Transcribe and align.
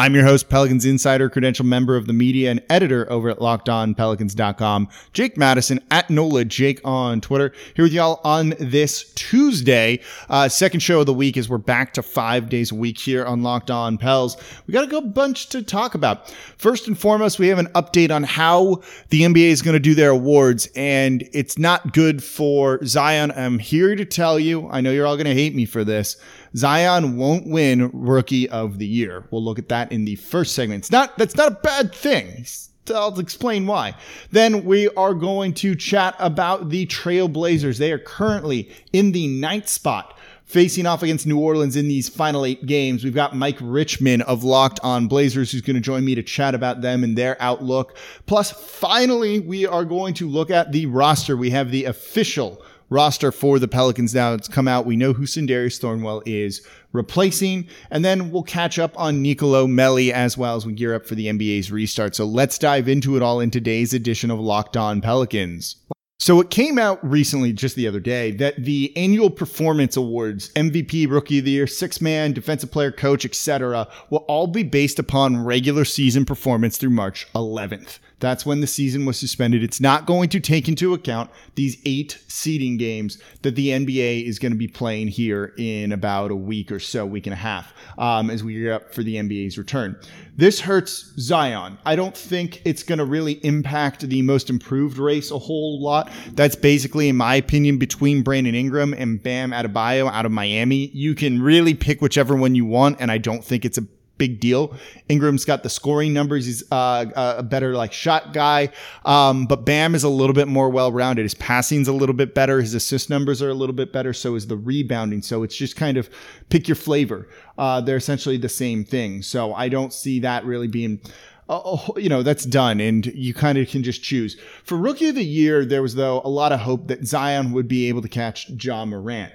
I'm 0.00 0.14
your 0.14 0.24
host, 0.24 0.48
Pelicans 0.48 0.86
Insider, 0.86 1.28
credential 1.28 1.66
member 1.66 1.94
of 1.94 2.06
the 2.06 2.14
media 2.14 2.50
and 2.50 2.62
editor 2.70 3.06
over 3.12 3.28
at 3.28 3.38
lockedonpelicans.com, 3.38 4.88
Jake 5.12 5.36
Madison 5.36 5.78
at 5.90 6.08
NOLA 6.08 6.46
Jake 6.46 6.80
on 6.86 7.20
Twitter. 7.20 7.52
Here 7.76 7.82
with 7.82 7.92
y'all 7.92 8.18
on 8.24 8.54
this 8.58 9.12
Tuesday, 9.12 10.00
uh, 10.30 10.48
second 10.48 10.80
show 10.80 11.00
of 11.00 11.06
the 11.06 11.12
week 11.12 11.36
as 11.36 11.50
we're 11.50 11.58
back 11.58 11.92
to 11.92 12.02
five 12.02 12.48
days 12.48 12.72
a 12.72 12.74
week 12.76 12.98
here 12.98 13.26
on 13.26 13.42
Locked 13.42 13.70
On 13.70 13.98
Pels. 13.98 14.38
We 14.66 14.72
got 14.72 14.84
a 14.84 14.86
good 14.86 15.12
bunch 15.12 15.50
to 15.50 15.62
talk 15.62 15.94
about. 15.94 16.30
First 16.56 16.88
and 16.88 16.98
foremost, 16.98 17.38
we 17.38 17.48
have 17.48 17.58
an 17.58 17.68
update 17.74 18.10
on 18.10 18.22
how 18.22 18.80
the 19.10 19.20
NBA 19.20 19.48
is 19.50 19.60
going 19.60 19.74
to 19.74 19.80
do 19.80 19.94
their 19.94 20.12
awards, 20.12 20.66
and 20.74 21.28
it's 21.34 21.58
not 21.58 21.92
good 21.92 22.24
for 22.24 22.82
Zion. 22.86 23.32
I'm 23.32 23.58
here 23.58 23.94
to 23.94 24.06
tell 24.06 24.40
you, 24.40 24.66
I 24.70 24.80
know 24.80 24.92
you're 24.92 25.06
all 25.06 25.16
going 25.16 25.26
to 25.26 25.34
hate 25.34 25.54
me 25.54 25.66
for 25.66 25.84
this. 25.84 26.16
Zion 26.56 27.16
won't 27.16 27.46
win 27.46 27.90
rookie 27.92 28.48
of 28.48 28.78
the 28.78 28.86
year. 28.86 29.24
We'll 29.30 29.44
look 29.44 29.58
at 29.58 29.68
that 29.68 29.92
in 29.92 30.04
the 30.04 30.16
first 30.16 30.54
segment. 30.54 30.80
It's 30.80 30.90
not, 30.90 31.16
that's 31.16 31.36
not 31.36 31.52
a 31.52 31.56
bad 31.56 31.94
thing. 31.94 32.46
I'll 32.92 33.18
explain 33.20 33.66
why. 33.66 33.94
Then 34.32 34.64
we 34.64 34.88
are 34.90 35.14
going 35.14 35.54
to 35.54 35.74
chat 35.76 36.16
about 36.18 36.70
the 36.70 36.86
Trailblazers. 36.86 37.78
They 37.78 37.92
are 37.92 37.98
currently 37.98 38.70
in 38.92 39.12
the 39.12 39.28
ninth 39.28 39.68
spot 39.68 40.16
facing 40.50 40.84
off 40.84 41.04
against 41.04 41.28
New 41.28 41.38
Orleans 41.38 41.76
in 41.76 41.86
these 41.86 42.08
final 42.08 42.44
eight 42.44 42.66
games. 42.66 43.04
We've 43.04 43.14
got 43.14 43.36
Mike 43.36 43.58
Richman 43.60 44.20
of 44.22 44.42
Locked 44.42 44.80
On 44.82 45.06
Blazers 45.06 45.52
who's 45.52 45.60
going 45.60 45.76
to 45.76 45.80
join 45.80 46.04
me 46.04 46.16
to 46.16 46.24
chat 46.24 46.56
about 46.56 46.80
them 46.80 47.04
and 47.04 47.16
their 47.16 47.40
outlook. 47.40 47.96
Plus, 48.26 48.50
finally, 48.50 49.38
we 49.38 49.64
are 49.64 49.84
going 49.84 50.12
to 50.14 50.28
look 50.28 50.50
at 50.50 50.72
the 50.72 50.86
roster. 50.86 51.36
We 51.36 51.50
have 51.50 51.70
the 51.70 51.84
official 51.84 52.60
roster 52.90 53.32
for 53.32 53.58
the 53.58 53.68
Pelicans 53.68 54.14
now. 54.14 54.34
It's 54.34 54.48
come 54.48 54.68
out. 54.68 54.84
We 54.84 54.96
know 54.96 55.14
who 55.14 55.22
Sindarius 55.22 55.80
Thornwell 55.80 56.22
is 56.26 56.66
replacing, 56.92 57.68
and 57.90 58.04
then 58.04 58.30
we'll 58.30 58.42
catch 58.42 58.78
up 58.78 58.98
on 58.98 59.22
Nicolo 59.22 59.66
Melli 59.66 60.10
as 60.10 60.36
well 60.36 60.56
as 60.56 60.66
we 60.66 60.74
gear 60.74 60.94
up 60.94 61.06
for 61.06 61.14
the 61.14 61.26
NBA's 61.26 61.72
restart. 61.72 62.14
So 62.14 62.26
let's 62.26 62.58
dive 62.58 62.88
into 62.88 63.16
it 63.16 63.22
all 63.22 63.40
in 63.40 63.50
today's 63.50 63.94
edition 63.94 64.30
of 64.30 64.40
Locked 64.40 64.76
On 64.76 65.00
Pelicans. 65.00 65.76
So 66.18 66.38
it 66.38 66.50
came 66.50 66.78
out 66.78 67.02
recently, 67.02 67.54
just 67.54 67.76
the 67.76 67.88
other 67.88 67.98
day, 67.98 68.32
that 68.32 68.62
the 68.62 68.94
annual 68.94 69.30
performance 69.30 69.96
awards, 69.96 70.50
MVP, 70.52 71.10
Rookie 71.10 71.38
of 71.38 71.46
the 71.46 71.52
Year, 71.52 71.66
Six 71.66 72.02
Man, 72.02 72.34
Defensive 72.34 72.70
Player, 72.70 72.92
Coach, 72.92 73.24
etc., 73.24 73.88
will 74.10 74.26
all 74.28 74.46
be 74.46 74.62
based 74.62 74.98
upon 74.98 75.42
regular 75.42 75.86
season 75.86 76.26
performance 76.26 76.76
through 76.76 76.90
March 76.90 77.26
11th. 77.34 78.00
That's 78.20 78.46
when 78.46 78.60
the 78.60 78.66
season 78.66 79.06
was 79.06 79.18
suspended. 79.18 79.62
It's 79.62 79.80
not 79.80 80.06
going 80.06 80.28
to 80.30 80.40
take 80.40 80.68
into 80.68 80.94
account 80.94 81.30
these 81.54 81.80
eight 81.84 82.22
seeding 82.28 82.76
games 82.76 83.20
that 83.42 83.56
the 83.56 83.68
NBA 83.68 84.26
is 84.26 84.38
going 84.38 84.52
to 84.52 84.58
be 84.58 84.68
playing 84.68 85.08
here 85.08 85.54
in 85.58 85.92
about 85.92 86.30
a 86.30 86.36
week 86.36 86.70
or 86.70 86.78
so, 86.78 87.04
week 87.06 87.26
and 87.26 87.32
a 87.32 87.36
half, 87.36 87.72
um, 87.98 88.30
as 88.30 88.44
we 88.44 88.54
gear 88.54 88.74
up 88.74 88.94
for 88.94 89.02
the 89.02 89.16
NBA's 89.16 89.58
return. 89.58 89.98
This 90.36 90.60
hurts 90.60 91.12
Zion. 91.18 91.78
I 91.84 91.96
don't 91.96 92.16
think 92.16 92.62
it's 92.64 92.82
going 92.82 92.98
to 92.98 93.04
really 93.04 93.44
impact 93.44 94.02
the 94.02 94.22
most 94.22 94.50
improved 94.50 94.98
race 94.98 95.30
a 95.30 95.38
whole 95.38 95.82
lot. 95.82 96.10
That's 96.32 96.56
basically, 96.56 97.08
in 97.08 97.16
my 97.16 97.34
opinion, 97.34 97.78
between 97.78 98.22
Brandon 98.22 98.54
Ingram 98.54 98.94
and 98.94 99.22
Bam 99.22 99.50
Adebayo 99.50 100.10
out 100.10 100.26
of 100.26 100.32
Miami. 100.32 100.88
You 100.92 101.14
can 101.14 101.42
really 101.42 101.74
pick 101.74 102.00
whichever 102.00 102.36
one 102.36 102.54
you 102.54 102.64
want, 102.64 103.00
and 103.00 103.10
I 103.10 103.18
don't 103.18 103.44
think 103.44 103.64
it's 103.64 103.78
a 103.78 103.86
big 104.20 104.38
deal. 104.38 104.76
Ingram's 105.08 105.46
got 105.46 105.62
the 105.64 105.70
scoring 105.70 106.12
numbers. 106.12 106.44
He's 106.44 106.62
uh, 106.70 107.06
a 107.16 107.42
better 107.42 107.74
like 107.74 107.92
shot 107.92 108.34
guy. 108.34 108.68
Um, 109.06 109.46
but 109.46 109.64
Bam 109.64 109.94
is 109.94 110.04
a 110.04 110.10
little 110.10 110.34
bit 110.34 110.46
more 110.46 110.68
well 110.68 110.92
rounded. 110.92 111.22
His 111.22 111.34
passing's 111.34 111.88
a 111.88 111.92
little 111.92 112.14
bit 112.14 112.34
better. 112.34 112.60
His 112.60 112.74
assist 112.74 113.08
numbers 113.08 113.40
are 113.42 113.48
a 113.48 113.54
little 113.54 113.74
bit 113.74 113.92
better. 113.92 114.12
So 114.12 114.36
is 114.36 114.46
the 114.46 114.58
rebounding. 114.58 115.22
So 115.22 115.42
it's 115.42 115.56
just 115.56 115.74
kind 115.74 115.96
of 115.96 116.10
pick 116.50 116.68
your 116.68 116.76
flavor. 116.76 117.28
Uh, 117.56 117.80
they're 117.80 117.96
essentially 117.96 118.36
the 118.36 118.50
same 118.50 118.84
thing. 118.84 119.22
So 119.22 119.54
I 119.54 119.70
don't 119.70 119.92
see 119.92 120.20
that 120.20 120.44
really 120.44 120.68
being. 120.68 121.00
Uh, 121.48 121.78
you 121.96 122.08
know 122.08 122.22
that's 122.22 122.44
done 122.44 122.78
and 122.78 123.06
you 123.06 123.34
kind 123.34 123.58
of 123.58 123.66
can 123.66 123.82
just 123.82 124.04
choose 124.04 124.36
for 124.62 124.78
rookie 124.78 125.08
of 125.08 125.16
the 125.16 125.24
year 125.24 125.64
there 125.64 125.82
was 125.82 125.96
though 125.96 126.20
a 126.24 126.28
lot 126.28 126.52
of 126.52 126.60
hope 126.60 126.86
that 126.86 127.04
zion 127.04 127.50
would 127.50 127.66
be 127.66 127.88
able 127.88 128.00
to 128.00 128.08
catch 128.08 128.48
ja 128.50 128.84
morant 128.84 129.32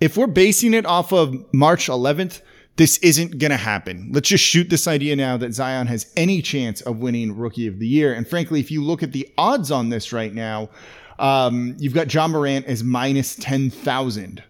if 0.00 0.16
we're 0.16 0.28
basing 0.28 0.74
it 0.74 0.86
off 0.86 1.12
of 1.12 1.44
march 1.52 1.88
11th 1.88 2.40
this 2.76 2.98
isn't 2.98 3.38
going 3.38 3.50
to 3.50 3.56
happen. 3.56 4.10
Let's 4.12 4.28
just 4.28 4.44
shoot 4.44 4.68
this 4.68 4.86
idea 4.86 5.16
now 5.16 5.36
that 5.38 5.54
Zion 5.54 5.86
has 5.86 6.12
any 6.16 6.42
chance 6.42 6.80
of 6.82 6.98
winning 6.98 7.36
Rookie 7.36 7.66
of 7.66 7.78
the 7.78 7.86
Year. 7.86 8.12
And 8.12 8.28
frankly, 8.28 8.60
if 8.60 8.70
you 8.70 8.82
look 8.84 9.02
at 9.02 9.12
the 9.12 9.28
odds 9.38 9.70
on 9.70 9.88
this 9.88 10.12
right 10.12 10.32
now, 10.32 10.68
um, 11.18 11.74
you've 11.78 11.94
got 11.94 12.12
Ja 12.12 12.28
Morant 12.28 12.66
as 12.66 12.84
minus 12.84 13.34
10,000 13.36 14.42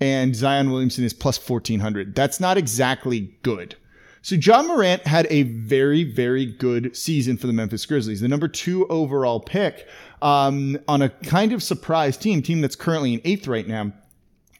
and 0.00 0.34
Zion 0.34 0.70
Williamson 0.70 1.04
is 1.04 1.12
plus 1.12 1.36
1,400. 1.36 2.14
That's 2.14 2.40
not 2.40 2.56
exactly 2.56 3.34
good. 3.42 3.76
So 4.22 4.34
Ja 4.34 4.62
Morant 4.62 5.06
had 5.06 5.26
a 5.30 5.44
very, 5.44 6.04
very 6.04 6.44
good 6.44 6.94
season 6.94 7.38
for 7.38 7.46
the 7.46 7.52
Memphis 7.54 7.86
Grizzlies, 7.86 8.20
the 8.20 8.28
number 8.28 8.48
two 8.48 8.86
overall 8.88 9.40
pick 9.40 9.88
um, 10.20 10.78
on 10.88 11.00
a 11.00 11.08
kind 11.08 11.52
of 11.52 11.62
surprise 11.62 12.18
team, 12.18 12.42
team 12.42 12.60
that's 12.60 12.76
currently 12.76 13.14
in 13.14 13.20
eighth 13.24 13.46
right 13.46 13.66
now 13.66 13.92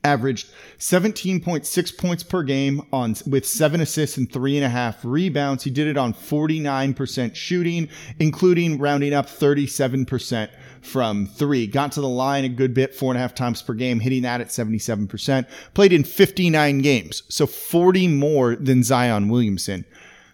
averaged 0.02 0.50
17.6 0.78 1.98
points 1.98 2.22
per 2.22 2.42
game 2.42 2.82
on 2.92 3.14
with 3.26 3.46
seven 3.46 3.80
assists 3.80 4.16
and 4.16 4.32
three 4.32 4.56
and 4.56 4.64
a 4.64 4.68
half 4.68 5.04
rebounds. 5.04 5.64
He 5.64 5.70
did 5.70 5.86
it 5.86 5.96
on 5.96 6.14
49% 6.14 7.34
shooting, 7.34 7.88
including 8.18 8.78
rounding 8.78 9.12
up 9.12 9.26
37% 9.26 10.48
from 10.80 11.26
three. 11.26 11.66
Got 11.66 11.92
to 11.92 12.00
the 12.00 12.08
line 12.08 12.44
a 12.44 12.48
good 12.48 12.72
bit, 12.72 12.94
four 12.94 13.12
and 13.12 13.18
a 13.18 13.20
half 13.20 13.34
times 13.34 13.60
per 13.60 13.74
game, 13.74 14.00
hitting 14.00 14.22
that 14.22 14.40
at 14.40 14.48
77%. 14.48 15.46
Played 15.74 15.92
in 15.92 16.04
59 16.04 16.78
games, 16.78 17.22
so 17.28 17.46
40 17.46 18.08
more 18.08 18.56
than 18.56 18.82
Zion 18.82 19.28
Williamson. 19.28 19.84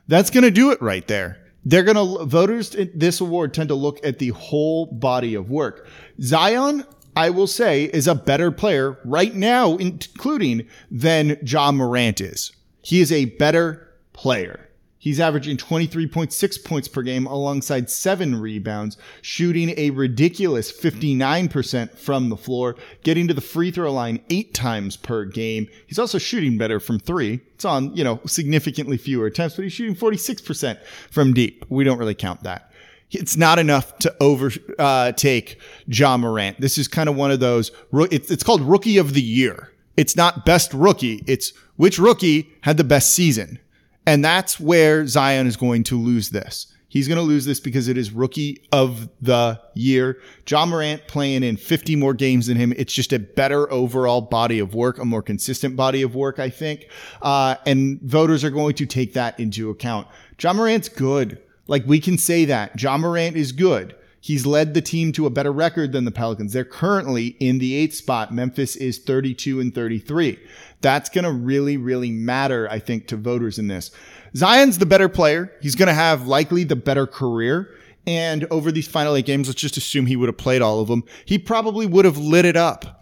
That's 0.09 0.31
going 0.31 0.45
to 0.45 0.51
do 0.53 0.71
it 0.71 0.81
right 0.81 1.07
there. 1.09 1.39
They're 1.65 1.83
going 1.83 1.97
to, 1.97 2.25
voters 2.25 2.77
this 2.95 3.21
award 3.21 3.53
tend 3.53 3.71
to 3.71 3.75
look 3.75 3.99
at 4.07 4.21
the 4.21 4.29
whole 4.29 4.87
body 4.87 5.35
of 5.35 5.51
work. 5.51 5.89
Zion 6.21 6.85
I 7.17 7.31
will 7.31 7.47
say, 7.47 7.85
is 7.85 8.07
a 8.07 8.15
better 8.15 8.51
player 8.51 8.99
right 9.03 9.35
now, 9.35 9.77
including 9.79 10.69
than 10.91 11.39
Ja 11.43 11.73
Morant 11.73 12.21
is. 12.21 12.53
He 12.83 13.01
is 13.01 13.11
a 13.11 13.25
better 13.25 13.91
player. 14.13 14.69
He's 14.99 15.19
averaging 15.21 15.57
23.6 15.57 16.65
points 16.65 16.89
per 16.89 17.01
game 17.01 17.27
alongside 17.27 17.89
seven 17.89 18.39
rebounds, 18.39 18.99
shooting 19.23 19.73
a 19.79 19.91
ridiculous 19.91 20.71
59% 20.71 21.97
from 21.97 22.29
the 22.29 22.37
floor, 22.37 22.77
getting 23.03 23.29
to 23.29 23.35
the 23.35 23.41
free 23.41 23.71
throw 23.71 23.93
line 23.93 24.21
eight 24.31 24.53
times 24.53 24.97
per 24.97 25.25
game. 25.25 25.69
He's 25.87 25.99
also 25.99 26.19
shooting 26.19 26.59
better 26.59 26.81
from 26.81 26.99
three. 26.99 27.41
It's 27.55 27.65
on, 27.65 27.97
you 27.97 28.05
know, 28.05 28.21
significantly 28.27 28.99
fewer 28.99 29.27
attempts, 29.27 29.57
but 29.57 29.63
he's 29.63 29.73
shooting 29.73 29.95
46% 29.95 30.79
from 31.11 31.33
deep. 31.33 31.65
We 31.71 31.85
don't 31.85 31.99
really 31.99 32.15
count 32.15 32.43
that 32.43 32.73
it's 33.11 33.37
not 33.37 33.59
enough 33.59 33.97
to 33.99 34.15
overtake 34.21 35.59
uh, 35.59 35.65
Ja 35.87 36.17
Morant. 36.17 36.61
This 36.61 36.79
is 36.79 36.89
kind 36.89 37.09
of 37.09 37.17
one 37.17 37.31
of 37.31 37.41
those. 37.41 37.71
It's, 37.93 38.31
it's 38.31 38.43
called 38.43 38.63
Rookie 38.63 38.99
of 38.99 39.15
the 39.15 39.23
Year. 39.23 39.73
It's 39.97 40.17
not 40.17 40.45
best 40.45 40.75
rookie. 40.75 41.23
It's 41.27 41.53
which 41.77 41.99
rookie 41.99 42.53
had 42.63 42.77
the 42.77 42.85
best 42.85 43.15
season, 43.15 43.59
and 44.07 44.25
that's 44.25 44.61
where 44.61 45.07
Zion 45.07 45.47
is 45.47 45.57
going 45.57 45.85
to 45.85 45.99
lose 45.99 46.31
this. 46.31 46.73
He's 46.89 47.09
going 47.09 47.19
to 47.19 47.23
lose 47.23 47.45
this 47.45 47.61
because 47.61 47.89
it 47.89 47.99
is 47.99 48.11
rookie 48.11 48.63
of 48.73 49.11
the 49.21 49.61
year. 49.75 50.19
Ja 50.49 50.65
Morant 50.65 51.07
playing 51.09 51.43
in 51.43 51.57
50 51.57 51.97
more 51.97 52.15
games 52.15 52.47
than 52.47 52.57
him. 52.57 52.73
It's 52.77 52.93
just 52.93 53.13
a 53.13 53.19
better 53.19 53.71
overall 53.71 54.23
body 54.23 54.61
of 54.61 54.75
work, 54.75 54.99
a 54.99 55.05
more 55.05 55.21
consistent 55.21 55.77
body 55.77 56.03
of 56.03 56.15
work, 56.15 56.39
I 56.39 56.49
think. 56.49 56.89
Uh, 57.21 57.57
and 57.67 58.01
voters 58.01 58.45
are 58.45 58.51
going 58.51 58.77
to 58.77 58.87
take 58.87 59.13
that 59.15 59.39
into 59.39 59.69
account. 59.69 60.07
Ja 60.41 60.53
Morant's 60.53 60.89
good. 60.89 61.43
Like 61.67 61.87
we 61.87 62.01
can 62.01 62.19
say 62.19 62.45
that 62.47 62.81
Ja 62.81 62.97
Morant 62.97 63.37
is 63.37 63.53
good. 63.53 63.95
He's 64.21 64.45
led 64.45 64.75
the 64.75 64.83
team 64.83 65.13
to 65.13 65.27
a 65.27 65.31
better 65.31 65.53
record 65.53 65.93
than 65.93 66.05
the 66.05 66.11
Pelicans. 66.11 66.53
They're 66.53 66.65
currently 66.65 67.37
in 67.39 67.59
the 67.59 67.77
eighth 67.77 67.95
spot. 67.95 68.35
Memphis 68.35 68.75
is 68.75 68.99
32 68.99 69.61
and 69.61 69.73
33. 69.73 70.39
That's 70.81 71.09
going 71.09 71.25
to 71.25 71.31
really, 71.31 71.77
really 71.77 72.11
matter, 72.11 72.69
I 72.69 72.81
think, 72.81 73.07
to 73.09 73.17
voters 73.17 73.59
in 73.59 73.69
this. 73.69 73.93
Zion's 74.35 74.79
the 74.79 74.87
better 74.87 75.09
player. 75.09 75.53
He's 75.63 75.77
going 75.77 75.87
to 75.87 75.95
have 75.95 76.27
likely 76.27 76.65
the 76.65 76.75
better 76.75 77.07
career. 77.07 77.73
And 78.07 78.47
over 78.51 78.73
these 78.73 78.89
final 78.89 79.15
eight 79.15 79.27
games, 79.27 79.49
let's 79.49 79.61
just 79.61 79.77
assume 79.77 80.07
he 80.07 80.17
would 80.17 80.29
have 80.29 80.37
played 80.37 80.63
all 80.63 80.81
of 80.81 80.89
them. 80.89 81.05
He 81.25 81.39
probably 81.39 81.87
would 81.87 82.05
have 82.05 82.19
lit 82.19 82.45
it 82.45 82.57
up. 82.57 82.96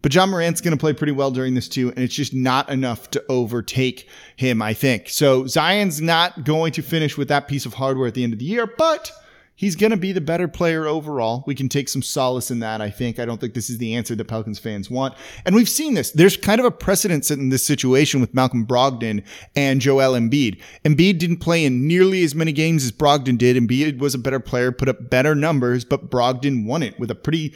But 0.00 0.14
Ja 0.14 0.26
Morant's 0.26 0.60
going 0.60 0.76
to 0.76 0.80
play 0.80 0.92
pretty 0.92 1.12
well 1.12 1.30
during 1.30 1.54
this 1.54 1.68
too, 1.68 1.88
and 1.90 1.98
it's 1.98 2.14
just 2.14 2.34
not 2.34 2.70
enough 2.70 3.10
to 3.10 3.24
overtake 3.28 4.08
him, 4.36 4.62
I 4.62 4.72
think. 4.74 5.08
So 5.08 5.46
Zion's 5.46 6.00
not 6.00 6.44
going 6.44 6.72
to 6.72 6.82
finish 6.82 7.16
with 7.16 7.28
that 7.28 7.48
piece 7.48 7.66
of 7.66 7.74
hardware 7.74 8.08
at 8.08 8.14
the 8.14 8.24
end 8.24 8.32
of 8.32 8.38
the 8.38 8.44
year, 8.44 8.66
but 8.66 9.10
he's 9.58 9.74
going 9.74 9.90
to 9.90 9.96
be 9.96 10.12
the 10.12 10.20
better 10.20 10.46
player 10.46 10.86
overall. 10.86 11.42
We 11.44 11.56
can 11.56 11.68
take 11.68 11.88
some 11.88 12.00
solace 12.00 12.52
in 12.52 12.60
that, 12.60 12.80
I 12.80 12.90
think. 12.90 13.18
I 13.18 13.24
don't 13.24 13.40
think 13.40 13.54
this 13.54 13.68
is 13.68 13.78
the 13.78 13.96
answer 13.96 14.14
that 14.14 14.24
Pelicans 14.26 14.60
fans 14.60 14.88
want. 14.88 15.16
And 15.44 15.52
we've 15.52 15.68
seen 15.68 15.94
this. 15.94 16.12
There's 16.12 16.36
kind 16.36 16.60
of 16.60 16.64
a 16.64 16.70
precedent 16.70 17.28
in 17.32 17.48
this 17.48 17.66
situation 17.66 18.20
with 18.20 18.32
Malcolm 18.32 18.64
Brogdon 18.64 19.24
and 19.56 19.80
Joel 19.80 20.12
Embiid. 20.12 20.62
Embiid 20.84 21.18
didn't 21.18 21.38
play 21.38 21.64
in 21.64 21.88
nearly 21.88 22.22
as 22.22 22.36
many 22.36 22.52
games 22.52 22.84
as 22.84 22.92
Brogdon 22.92 23.36
did. 23.36 23.56
Embiid 23.56 23.98
was 23.98 24.14
a 24.14 24.18
better 24.18 24.38
player, 24.38 24.70
put 24.70 24.88
up 24.88 25.10
better 25.10 25.34
numbers, 25.34 25.84
but 25.84 26.08
Brogdon 26.08 26.64
won 26.64 26.84
it 26.84 26.96
with 27.00 27.10
a 27.10 27.16
pretty 27.16 27.52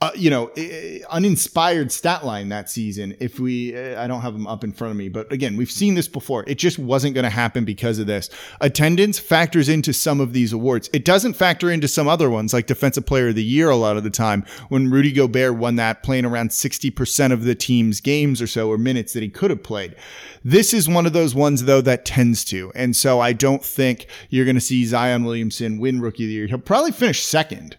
uh, 0.00 0.10
you 0.14 0.30
know, 0.30 0.46
eh, 0.56 0.60
eh, 0.60 0.98
uninspired 1.10 1.90
stat 1.90 2.24
line 2.24 2.48
that 2.50 2.70
season. 2.70 3.16
If 3.18 3.40
we, 3.40 3.74
eh, 3.74 4.00
I 4.00 4.06
don't 4.06 4.20
have 4.20 4.32
them 4.32 4.46
up 4.46 4.62
in 4.62 4.70
front 4.70 4.92
of 4.92 4.96
me, 4.96 5.08
but 5.08 5.32
again, 5.32 5.56
we've 5.56 5.70
seen 5.70 5.96
this 5.96 6.06
before. 6.06 6.44
It 6.46 6.56
just 6.56 6.78
wasn't 6.78 7.14
going 7.14 7.24
to 7.24 7.30
happen 7.30 7.64
because 7.64 7.98
of 7.98 8.06
this. 8.06 8.30
Attendance 8.60 9.18
factors 9.18 9.68
into 9.68 9.92
some 9.92 10.20
of 10.20 10.32
these 10.32 10.52
awards. 10.52 10.88
It 10.92 11.04
doesn't 11.04 11.32
factor 11.32 11.68
into 11.68 11.88
some 11.88 12.06
other 12.06 12.30
ones, 12.30 12.52
like 12.52 12.68
Defensive 12.68 13.06
Player 13.06 13.28
of 13.28 13.34
the 13.34 13.42
Year, 13.42 13.70
a 13.70 13.76
lot 13.76 13.96
of 13.96 14.04
the 14.04 14.10
time. 14.10 14.44
When 14.68 14.88
Rudy 14.88 15.10
Gobert 15.10 15.56
won 15.56 15.74
that, 15.76 16.04
playing 16.04 16.24
around 16.24 16.50
60% 16.50 17.32
of 17.32 17.42
the 17.42 17.56
team's 17.56 18.00
games 18.00 18.40
or 18.40 18.46
so, 18.46 18.68
or 18.68 18.78
minutes 18.78 19.14
that 19.14 19.24
he 19.24 19.28
could 19.28 19.50
have 19.50 19.64
played. 19.64 19.96
This 20.44 20.72
is 20.72 20.88
one 20.88 21.06
of 21.06 21.12
those 21.12 21.34
ones, 21.34 21.64
though, 21.64 21.80
that 21.80 22.04
tends 22.04 22.44
to. 22.46 22.70
And 22.76 22.94
so 22.94 23.18
I 23.18 23.32
don't 23.32 23.64
think 23.64 24.06
you're 24.30 24.44
going 24.44 24.54
to 24.54 24.60
see 24.60 24.84
Zion 24.84 25.24
Williamson 25.24 25.80
win 25.80 26.00
Rookie 26.00 26.22
of 26.22 26.28
the 26.28 26.34
Year. 26.34 26.46
He'll 26.46 26.58
probably 26.58 26.92
finish 26.92 27.24
second 27.24 27.76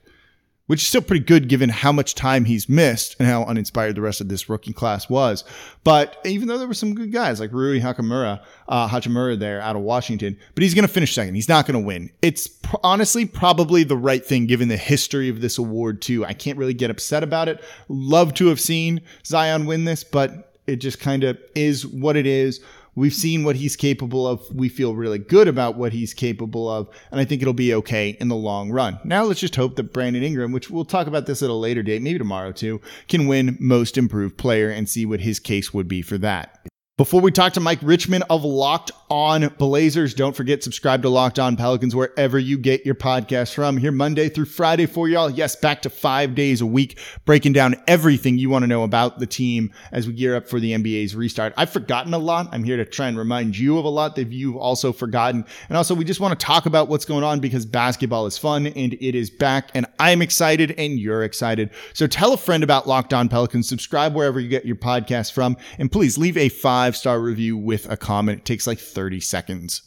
which 0.69 0.83
is 0.83 0.87
still 0.87 1.01
pretty 1.01 1.25
good 1.25 1.47
given 1.47 1.67
how 1.67 1.91
much 1.91 2.13
time 2.13 2.45
he's 2.45 2.69
missed 2.69 3.15
and 3.17 3.27
how 3.27 3.43
uninspired 3.45 3.95
the 3.95 4.01
rest 4.01 4.21
of 4.21 4.29
this 4.29 4.47
rookie 4.47 4.71
class 4.71 5.09
was. 5.09 5.43
But 5.83 6.21
even 6.25 6.47
though 6.47 6.59
there 6.59 6.67
were 6.67 6.75
some 6.75 6.93
good 6.93 7.11
guys 7.11 7.39
like 7.39 7.51
Rui 7.51 7.79
Hachimura, 7.79 8.39
uh, 8.67 8.87
Hachimura 8.87 9.39
there 9.39 9.61
out 9.61 9.75
of 9.75 9.81
Washington, 9.81 10.37
but 10.53 10.61
he's 10.61 10.75
going 10.75 10.85
to 10.85 10.93
finish 10.93 11.15
second. 11.15 11.33
He's 11.33 11.49
not 11.49 11.65
going 11.65 11.81
to 11.81 11.83
win. 11.83 12.11
It's 12.21 12.45
pr- 12.45 12.75
honestly 12.83 13.25
probably 13.25 13.83
the 13.83 13.97
right 13.97 14.23
thing 14.23 14.45
given 14.45 14.67
the 14.67 14.77
history 14.77 15.27
of 15.27 15.41
this 15.41 15.57
award 15.57 16.03
too. 16.03 16.23
I 16.23 16.33
can't 16.33 16.59
really 16.59 16.75
get 16.75 16.91
upset 16.91 17.23
about 17.23 17.47
it. 17.47 17.63
Love 17.87 18.35
to 18.35 18.45
have 18.49 18.59
seen 18.59 19.01
Zion 19.25 19.65
win 19.65 19.85
this, 19.85 20.03
but 20.03 20.53
it 20.67 20.75
just 20.75 20.99
kind 20.99 21.23
of 21.23 21.39
is 21.55 21.87
what 21.87 22.15
it 22.15 22.27
is. 22.27 22.61
We've 22.99 23.13
seen 23.13 23.45
what 23.45 23.55
he's 23.55 23.77
capable 23.77 24.27
of. 24.27 24.43
We 24.53 24.67
feel 24.67 24.93
really 24.93 25.19
good 25.19 25.47
about 25.47 25.77
what 25.77 25.93
he's 25.93 26.13
capable 26.13 26.69
of, 26.69 26.89
and 27.11 27.21
I 27.21 27.23
think 27.23 27.41
it'll 27.41 27.53
be 27.53 27.73
okay 27.75 28.17
in 28.19 28.27
the 28.27 28.35
long 28.35 28.71
run. 28.71 28.99
Now 29.05 29.23
let's 29.23 29.39
just 29.39 29.55
hope 29.55 29.77
that 29.77 29.93
Brandon 29.93 30.21
Ingram, 30.21 30.51
which 30.51 30.69
we'll 30.69 30.83
talk 30.83 31.07
about 31.07 31.25
this 31.25 31.41
at 31.41 31.49
a 31.49 31.53
later 31.53 31.81
date, 31.81 32.01
maybe 32.01 32.19
tomorrow 32.19 32.51
too, 32.51 32.81
can 33.07 33.27
win 33.27 33.57
most 33.57 33.97
improved 33.97 34.37
player 34.37 34.69
and 34.69 34.89
see 34.89 35.05
what 35.05 35.21
his 35.21 35.39
case 35.39 35.73
would 35.73 35.87
be 35.87 36.01
for 36.01 36.17
that. 36.17 36.59
Before 36.99 37.21
we 37.21 37.31
talk 37.31 37.53
to 37.53 37.61
Mike 37.61 37.79
Richman 37.81 38.23
of 38.23 38.43
Locked 38.43 38.91
On 39.09 39.47
Blazers, 39.57 40.13
don't 40.13 40.35
forget 40.35 40.61
subscribe 40.65 41.01
to 41.03 41.07
Locked 41.07 41.39
On 41.39 41.55
Pelicans 41.55 41.95
wherever 41.95 42.37
you 42.37 42.57
get 42.57 42.85
your 42.85 42.93
podcast 42.93 43.53
from. 43.53 43.77
Here 43.77 43.93
Monday 43.93 44.27
through 44.27 44.47
Friday 44.47 44.85
for 44.85 45.07
y'all. 45.07 45.29
Yes, 45.29 45.55
back 45.55 45.81
to 45.83 45.89
five 45.89 46.35
days 46.35 46.59
a 46.59 46.65
week, 46.65 46.99
breaking 47.23 47.53
down 47.53 47.77
everything 47.87 48.37
you 48.37 48.49
want 48.49 48.63
to 48.63 48.67
know 48.67 48.83
about 48.83 49.19
the 49.19 49.25
team 49.25 49.71
as 49.93 50.07
we 50.07 50.13
gear 50.13 50.35
up 50.35 50.49
for 50.49 50.59
the 50.59 50.73
NBA's 50.73 51.15
restart. 51.15 51.53
I've 51.55 51.69
forgotten 51.69 52.13
a 52.13 52.17
lot. 52.17 52.49
I'm 52.51 52.65
here 52.65 52.75
to 52.75 52.83
try 52.83 53.07
and 53.07 53.17
remind 53.17 53.57
you 53.57 53.77
of 53.77 53.85
a 53.85 53.89
lot 53.89 54.17
that 54.17 54.33
you've 54.33 54.57
also 54.57 54.91
forgotten. 54.91 55.45
And 55.69 55.77
also, 55.77 55.95
we 55.95 56.03
just 56.03 56.19
want 56.19 56.37
to 56.37 56.45
talk 56.45 56.65
about 56.65 56.89
what's 56.89 57.05
going 57.05 57.23
on 57.23 57.39
because 57.39 57.65
basketball 57.65 58.25
is 58.25 58.37
fun 58.37 58.67
and 58.67 58.91
it 58.95 59.15
is 59.15 59.29
back. 59.29 59.69
And 59.73 59.85
I'm 59.99 60.21
excited 60.21 60.71
and 60.77 60.99
you're 60.99 61.23
excited. 61.23 61.69
So 61.93 62.07
tell 62.07 62.33
a 62.33 62.37
friend 62.37 62.61
about 62.61 62.89
Locked 62.89 63.13
On 63.13 63.29
Pelicans. 63.29 63.69
Subscribe 63.69 64.13
wherever 64.13 64.37
you 64.37 64.49
get 64.49 64.65
your 64.65 64.75
podcast 64.75 65.31
from, 65.31 65.55
and 65.77 65.89
please 65.89 66.17
leave 66.17 66.35
a 66.35 66.49
five 66.49 66.88
five 66.89 66.97
star 66.97 67.19
review 67.19 67.55
with 67.55 67.87
a 67.91 67.95
comment. 67.95 68.39
It 68.39 68.45
takes 68.45 68.65
like 68.65 68.79
30 68.79 69.19
seconds. 69.19 69.83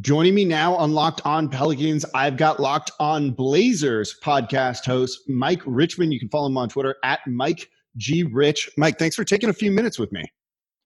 Joining 0.00 0.36
me 0.36 0.44
now 0.44 0.76
on 0.76 0.92
Locked 0.92 1.20
On 1.26 1.48
Pelicans, 1.48 2.04
I've 2.14 2.36
got 2.36 2.60
Locked 2.60 2.92
On 3.00 3.32
Blazers 3.32 4.14
podcast 4.22 4.86
host 4.86 5.18
Mike 5.26 5.60
Richman. 5.66 6.12
You 6.12 6.20
can 6.20 6.28
follow 6.28 6.46
him 6.46 6.56
on 6.56 6.68
Twitter 6.68 6.94
at 7.02 7.18
Mike 7.26 7.68
G 7.96 8.22
Rich. 8.22 8.70
Mike, 8.76 9.00
thanks 9.00 9.16
for 9.16 9.24
taking 9.24 9.50
a 9.50 9.52
few 9.52 9.72
minutes 9.72 9.98
with 9.98 10.12
me. 10.12 10.22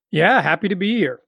Yeah, 0.09 0.41
happy 0.41 0.69
to 0.69 0.75
be 0.75 0.97
here. 0.97 1.19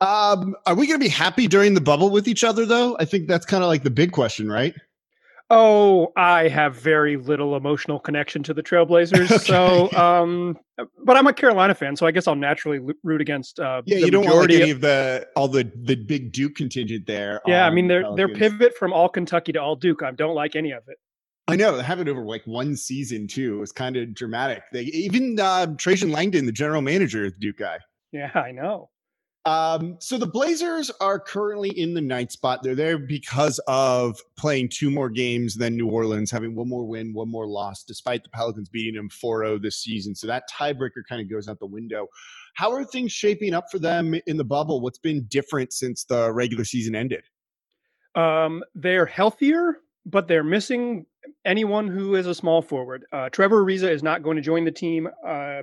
Um, 0.00 0.56
are 0.66 0.74
we 0.74 0.88
going 0.88 0.98
to 0.98 1.04
be 1.04 1.08
happy 1.08 1.46
during 1.46 1.74
the 1.74 1.80
bubble 1.80 2.10
with 2.10 2.26
each 2.26 2.42
other, 2.42 2.66
though? 2.66 2.96
I 2.98 3.04
think 3.04 3.28
that's 3.28 3.46
kind 3.46 3.62
of 3.62 3.68
like 3.68 3.84
the 3.84 3.90
big 3.90 4.10
question, 4.10 4.50
right? 4.50 4.74
Oh, 5.54 6.14
I 6.16 6.48
have 6.48 6.76
very 6.76 7.18
little 7.18 7.56
emotional 7.56 8.00
connection 8.00 8.42
to 8.44 8.54
the 8.54 8.62
Trailblazers. 8.62 9.30
okay. 9.30 9.36
So, 9.36 9.92
um, 9.92 10.58
but 11.04 11.14
I'm 11.14 11.26
a 11.26 11.32
Carolina 11.34 11.74
fan, 11.74 11.94
so 11.94 12.06
I 12.06 12.10
guess 12.10 12.26
I'll 12.26 12.34
naturally 12.34 12.80
root 13.02 13.20
against. 13.20 13.60
Uh, 13.60 13.82
yeah, 13.84 13.98
you 13.98 14.10
don't 14.10 14.24
want 14.24 14.50
like 14.50 14.50
any 14.50 14.70
of 14.70 14.80
the 14.80 15.28
all 15.36 15.48
the 15.48 15.70
the 15.82 15.94
big 15.94 16.32
Duke 16.32 16.54
contingent 16.54 17.06
there. 17.06 17.42
Yeah, 17.46 17.66
I 17.66 17.70
mean 17.70 17.86
their 17.86 18.02
their 18.16 18.28
pivot 18.28 18.74
from 18.78 18.94
all 18.94 19.10
Kentucky 19.10 19.52
to 19.52 19.60
all 19.60 19.76
Duke. 19.76 20.02
I 20.02 20.12
don't 20.12 20.34
like 20.34 20.56
any 20.56 20.70
of 20.70 20.84
it. 20.88 20.96
I 21.48 21.56
know 21.56 21.76
they 21.76 21.82
have 21.82 22.00
it 22.00 22.08
over 22.08 22.22
like 22.22 22.46
one 22.46 22.74
season 22.74 23.26
too. 23.26 23.56
It 23.56 23.60
was 23.60 23.72
kind 23.72 23.98
of 23.98 24.14
dramatic. 24.14 24.62
They 24.72 24.84
even 24.84 25.38
uh, 25.38 25.66
Trajan 25.76 26.10
Langdon, 26.10 26.46
the 26.46 26.52
general 26.52 26.80
manager, 26.80 27.26
is 27.26 27.34
Duke 27.38 27.58
guy. 27.58 27.78
Yeah, 28.10 28.30
I 28.34 28.52
know. 28.52 28.88
Um, 29.44 29.96
so 29.98 30.18
the 30.18 30.26
Blazers 30.26 30.90
are 31.00 31.18
currently 31.18 31.70
in 31.70 31.94
the 31.94 32.00
ninth 32.00 32.30
spot. 32.30 32.62
They're 32.62 32.76
there 32.76 32.98
because 32.98 33.58
of 33.66 34.20
playing 34.36 34.68
two 34.68 34.90
more 34.90 35.10
games 35.10 35.56
than 35.56 35.76
New 35.76 35.88
Orleans, 35.88 36.30
having 36.30 36.54
one 36.54 36.68
more 36.68 36.84
win, 36.84 37.12
one 37.12 37.28
more 37.28 37.48
loss, 37.48 37.82
despite 37.82 38.22
the 38.22 38.30
Pelicans 38.30 38.68
beating 38.68 38.94
them 38.94 39.08
4 39.08 39.44
0 39.44 39.58
this 39.58 39.76
season. 39.76 40.14
So 40.14 40.28
that 40.28 40.44
tiebreaker 40.48 41.02
kind 41.08 41.20
of 41.20 41.28
goes 41.28 41.48
out 41.48 41.58
the 41.58 41.66
window. 41.66 42.06
How 42.54 42.72
are 42.72 42.84
things 42.84 43.10
shaping 43.10 43.52
up 43.52 43.64
for 43.70 43.80
them 43.80 44.14
in 44.26 44.36
the 44.36 44.44
bubble? 44.44 44.80
What's 44.80 44.98
been 44.98 45.24
different 45.24 45.72
since 45.72 46.04
the 46.04 46.32
regular 46.32 46.64
season 46.64 46.94
ended? 46.94 47.24
Um, 48.14 48.62
they're 48.74 49.06
healthier, 49.06 49.78
but 50.06 50.28
they're 50.28 50.44
missing 50.44 51.06
anyone 51.44 51.88
who 51.88 52.14
is 52.14 52.26
a 52.26 52.34
small 52.34 52.62
forward. 52.62 53.06
Uh, 53.12 53.28
Trevor 53.30 53.64
Ariza 53.64 53.90
is 53.90 54.02
not 54.02 54.22
going 54.22 54.36
to 54.36 54.42
join 54.42 54.64
the 54.64 54.70
team. 54.70 55.08
Uh, 55.26 55.62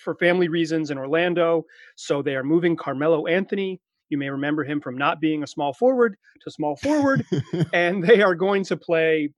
for 0.00 0.14
family 0.16 0.48
reasons 0.48 0.90
in 0.90 0.98
Orlando. 0.98 1.64
So 1.96 2.22
they 2.22 2.36
are 2.36 2.44
moving 2.44 2.76
Carmelo 2.76 3.26
Anthony. 3.26 3.80
You 4.08 4.18
may 4.18 4.30
remember 4.30 4.64
him 4.64 4.80
from 4.80 4.96
not 4.96 5.20
being 5.20 5.42
a 5.42 5.46
small 5.46 5.72
forward 5.72 6.16
to 6.42 6.50
small 6.50 6.76
forward, 6.76 7.24
and 7.72 8.04
they 8.04 8.20
are 8.20 8.34
going 8.34 8.64
to 8.64 8.76
play 8.76 9.30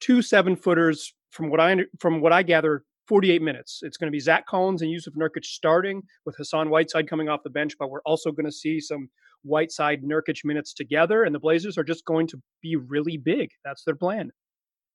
two 0.00 0.22
seven 0.22 0.56
footers 0.56 1.14
from 1.30 1.50
what 1.50 1.60
I 1.60 1.76
from 1.98 2.20
what 2.20 2.32
I 2.32 2.42
gather 2.42 2.84
48 3.08 3.42
minutes. 3.42 3.80
It's 3.82 3.96
going 3.96 4.08
to 4.08 4.14
be 4.14 4.20
Zach 4.20 4.46
Collins 4.46 4.82
and 4.82 4.90
Jusuf 4.90 5.14
Nurkic 5.14 5.44
starting 5.44 6.02
with 6.24 6.36
Hassan 6.36 6.70
Whiteside 6.70 7.08
coming 7.08 7.28
off 7.28 7.42
the 7.42 7.50
bench, 7.50 7.74
but 7.78 7.90
we're 7.90 8.02
also 8.02 8.30
going 8.30 8.46
to 8.46 8.52
see 8.52 8.80
some 8.80 9.08
Whiteside 9.42 10.02
Nurkic 10.02 10.44
minutes 10.44 10.72
together, 10.72 11.24
and 11.24 11.34
the 11.34 11.38
Blazers 11.38 11.76
are 11.76 11.84
just 11.84 12.04
going 12.04 12.26
to 12.28 12.40
be 12.62 12.76
really 12.76 13.18
big. 13.18 13.50
That's 13.64 13.84
their 13.84 13.94
plan. 13.94 14.30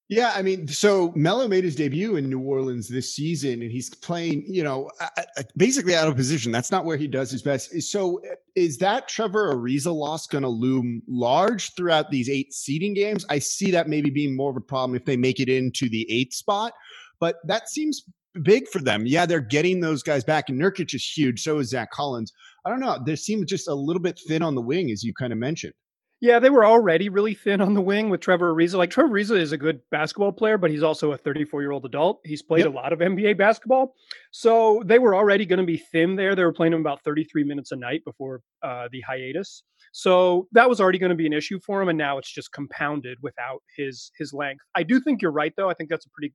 Yeah, 0.10 0.34
I 0.36 0.42
mean, 0.42 0.68
so 0.68 1.14
Melo 1.16 1.48
made 1.48 1.64
his 1.64 1.76
debut 1.76 2.16
in 2.16 2.32
New 2.32 2.40
Orleans 2.40 2.90
this 2.90 3.14
season, 3.14 3.62
and 3.62 3.72
he's 3.72 3.94
playing, 3.94 4.44
you 4.48 4.64
know, 4.64 4.90
basically 5.56 5.96
out 5.96 6.08
of 6.08 6.16
position. 6.16 6.52
That's 6.52 6.72
not 6.72 6.84
where 6.84 6.98
he 6.98 7.08
does 7.08 7.30
his 7.30 7.44
best. 7.44 7.80
So, 7.84 8.18
eh, 8.18 8.34
is 8.56 8.80
that 8.80 9.08
Trevor 9.08 9.54
Ariza 9.54 9.94
loss 9.94 10.26
going 10.26 10.42
to 10.42 10.50
loom 10.50 11.04
large 11.08 11.76
throughout 11.76 12.10
these 12.10 12.28
eight 12.28 12.56
seeding 12.56 12.96
games? 12.96 13.24
I 13.30 13.38
see 13.38 13.70
that 13.70 13.88
maybe 13.88 14.10
being 14.10 14.36
more 14.36 14.50
of 14.50 14.58
a 14.58 14.62
problem 14.62 14.96
if 14.96 15.06
they 15.06 15.16
make 15.16 15.40
it 15.40 15.48
into 15.48 15.88
the 15.88 16.12
eighth 16.12 16.34
spot, 16.34 16.74
but 17.20 17.36
that 17.46 17.70
seems 17.70 18.04
big 18.42 18.68
for 18.68 18.80
them. 18.80 19.06
Yeah, 19.06 19.28
they're 19.28 19.40
getting 19.40 19.80
those 19.80 20.02
guys 20.02 20.24
back, 20.24 20.50
and 20.50 20.60
Nurkic 20.60 20.96
is 20.96 21.06
huge. 21.06 21.44
So 21.44 21.60
is 21.60 21.70
Zach 21.70 21.92
Collins. 21.92 22.34
I 22.66 22.72
don't 22.72 22.80
know. 22.80 22.98
They 23.06 23.16
seem 23.16 23.46
just 23.46 23.68
a 23.68 23.76
little 23.76 24.02
bit 24.02 24.20
thin 24.28 24.42
on 24.42 24.56
the 24.56 24.62
wing, 24.62 24.90
as 24.90 25.04
you 25.04 25.14
kind 25.14 25.32
of 25.32 25.38
mentioned. 25.38 25.74
Yeah, 26.22 26.40
they 26.40 26.50
were 26.50 26.66
already 26.66 27.08
really 27.08 27.34
thin 27.34 27.62
on 27.62 27.74
the 27.74 27.82
wing 27.82 28.10
with 28.10 28.20
Trevor 28.20 28.54
Ariza. 28.54 28.76
Like 28.76 28.90
Trevor 28.90 29.14
Ariza 29.14 29.40
is 29.40 29.54
a 29.54 29.58
good 29.58 29.80
basketball 29.90 30.34
player, 30.34 30.58
but 30.58 30.70
he's 30.70 30.84
also 30.84 31.14
a 31.14 31.18
34 31.18 31.62
year 31.62 31.72
old 31.72 31.86
adult. 31.86 32.20
He's 32.26 32.42
played 32.42 32.66
yep. 32.66 32.74
a 32.74 32.76
lot 32.76 32.92
of 32.92 33.00
NBA 33.00 33.38
basketball, 33.38 33.96
so 34.32 34.84
they 34.86 35.00
were 35.00 35.16
already 35.16 35.46
going 35.46 35.60
to 35.60 35.66
be 35.66 35.78
thin 35.78 36.18
there. 36.18 36.36
They 36.36 36.44
were 36.44 36.52
playing 36.52 36.74
him 36.74 36.82
about 36.82 37.02
33 37.04 37.46
minutes 37.46 37.72
a 37.72 37.78
night 37.78 38.04
before 38.04 38.42
uh, 38.64 38.90
the 38.92 39.00
hiatus, 39.02 39.64
so 39.94 40.48
that 40.52 40.68
was 40.68 40.82
already 40.82 41.00
going 41.00 41.12
to 41.12 41.16
be 41.16 41.26
an 41.26 41.34
issue 41.34 41.60
for 41.66 41.82
him. 41.82 41.88
And 41.88 41.98
now 41.98 42.18
it's 42.18 42.32
just 42.32 42.52
compounded 42.52 43.18
without 43.22 43.64
his 43.78 44.12
his 44.18 44.34
length. 44.34 44.64
I 44.76 44.84
do 44.84 45.00
think 45.00 45.22
you're 45.22 45.32
right, 45.32 45.54
though. 45.56 45.70
I 45.70 45.74
think 45.74 45.90
that's 45.90 46.06
a 46.06 46.10
pretty 46.10 46.34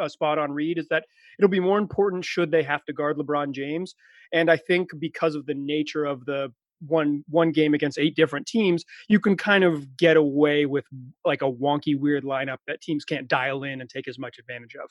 uh, 0.00 0.08
spot 0.08 0.38
on 0.38 0.50
read. 0.50 0.78
Is 0.78 0.88
that 0.88 1.04
it'll 1.38 1.50
be 1.50 1.60
more 1.60 1.78
important 1.78 2.24
should 2.24 2.50
they 2.50 2.62
have 2.62 2.86
to 2.86 2.94
guard 2.94 3.18
LeBron 3.18 3.52
James, 3.52 3.94
and 4.32 4.50
I 4.50 4.56
think 4.56 4.88
because 4.98 5.34
of 5.34 5.44
the 5.44 5.54
nature 5.54 6.06
of 6.06 6.24
the 6.24 6.54
one 6.80 7.24
one 7.28 7.52
game 7.52 7.74
against 7.74 7.98
eight 7.98 8.16
different 8.16 8.46
teams, 8.46 8.84
you 9.08 9.20
can 9.20 9.36
kind 9.36 9.64
of 9.64 9.96
get 9.96 10.16
away 10.16 10.66
with 10.66 10.84
like 11.24 11.42
a 11.42 11.50
wonky, 11.50 11.98
weird 11.98 12.24
lineup 12.24 12.58
that 12.66 12.80
teams 12.80 13.04
can't 13.04 13.28
dial 13.28 13.62
in 13.64 13.80
and 13.80 13.90
take 13.90 14.08
as 14.08 14.18
much 14.18 14.38
advantage 14.38 14.74
of. 14.74 14.90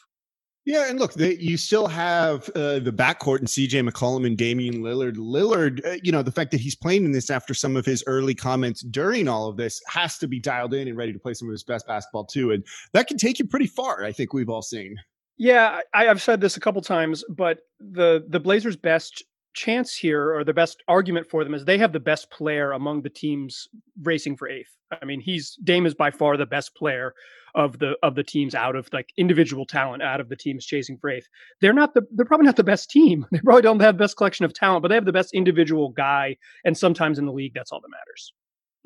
Yeah, 0.66 0.90
and 0.90 1.00
look, 1.00 1.14
they, 1.14 1.36
you 1.36 1.58
still 1.58 1.86
have 1.86 2.50
uh, 2.56 2.80
the 2.80 2.92
backcourt 2.92 3.38
and 3.38 3.48
CJ 3.48 3.88
McCollum 3.88 4.26
and 4.26 4.36
Damian 4.36 4.82
Lillard. 4.82 5.16
Lillard, 5.16 5.86
uh, 5.86 5.98
you 6.02 6.12
know, 6.12 6.24
the 6.24 6.32
fact 6.32 6.50
that 6.52 6.60
he's 6.60 6.76
playing 6.76 7.06
in 7.06 7.12
this 7.12 7.30
after 7.30 7.54
some 7.54 7.76
of 7.76 7.86
his 7.86 8.04
early 8.08 8.34
comments 8.34 8.82
during 8.82 9.28
all 9.28 9.48
of 9.48 9.58
this 9.58 9.80
has 9.88 10.18
to 10.18 10.28
be 10.28 10.40
dialed 10.40 10.74
in 10.74 10.88
and 10.88 10.98
ready 10.98 11.14
to 11.14 11.20
play 11.20 11.36
some 11.36 11.48
of 11.48 11.52
his 11.52 11.64
best 11.64 11.86
basketball 11.86 12.26
too, 12.26 12.52
and 12.52 12.66
that 12.94 13.06
can 13.06 13.18
take 13.18 13.38
you 13.38 13.46
pretty 13.46 13.68
far. 13.68 14.04
I 14.04 14.12
think 14.12 14.34
we've 14.34 14.50
all 14.50 14.64
seen. 14.64 14.98
Yeah, 15.38 15.82
I, 15.94 16.08
I've 16.08 16.22
said 16.22 16.42
this 16.42 16.58
a 16.58 16.60
couple 16.60 16.82
times, 16.82 17.24
but 17.30 17.60
the 17.80 18.26
the 18.28 18.40
Blazers' 18.40 18.76
best 18.76 19.24
chance 19.56 19.96
here, 19.96 20.36
or 20.36 20.44
the 20.44 20.54
best 20.54 20.84
argument 20.88 21.28
for 21.28 21.44
them, 21.44 21.54
is 21.54 21.66
they 21.66 21.78
have 21.78 21.94
the 21.94 22.00
best 22.00 22.30
player 22.30 22.74
among 22.74 23.02
the 23.02 23.10
teams 23.10 23.68
racing 24.04 24.38
for 24.38 24.48
eighth. 24.48 24.76
I 25.02 25.06
mean, 25.06 25.20
he's 25.20 25.58
Dame 25.64 25.86
is 25.86 25.96
by 25.96 26.12
far 26.12 26.38
the 26.38 26.46
best 26.46 26.76
player 26.76 27.16
of 27.56 27.80
the 27.80 27.94
of 28.04 28.16
the 28.16 28.24
teams 28.24 28.54
out 28.54 28.76
of 28.76 28.90
like 28.94 29.10
individual 29.18 29.66
talent 29.66 30.04
out 30.04 30.20
of 30.20 30.30
the 30.30 30.36
teams 30.36 30.66
chasing 30.66 30.98
for 30.98 31.10
eighth. 31.10 31.28
They're 31.62 31.74
not 31.74 31.94
the 31.94 32.04
they're 32.12 32.26
probably 32.26 32.46
not 32.46 32.58
the 32.58 32.64
best 32.64 32.92
team. 32.92 33.26
They 33.32 33.40
probably 33.40 33.64
don't 33.64 33.80
have 33.80 33.98
the 33.98 34.04
best 34.04 34.18
collection 34.18 34.46
of 34.46 34.54
talent, 34.54 34.82
but 34.84 34.90
they 34.90 34.96
have 34.96 35.06
the 35.06 35.12
best 35.12 35.34
individual 35.34 35.90
guy. 35.90 36.38
And 36.64 36.78
sometimes 36.78 37.18
in 37.18 37.26
the 37.26 37.34
league, 37.34 37.54
that's 37.56 37.72
all 37.72 37.82
that 37.82 37.90
matters. 37.90 38.34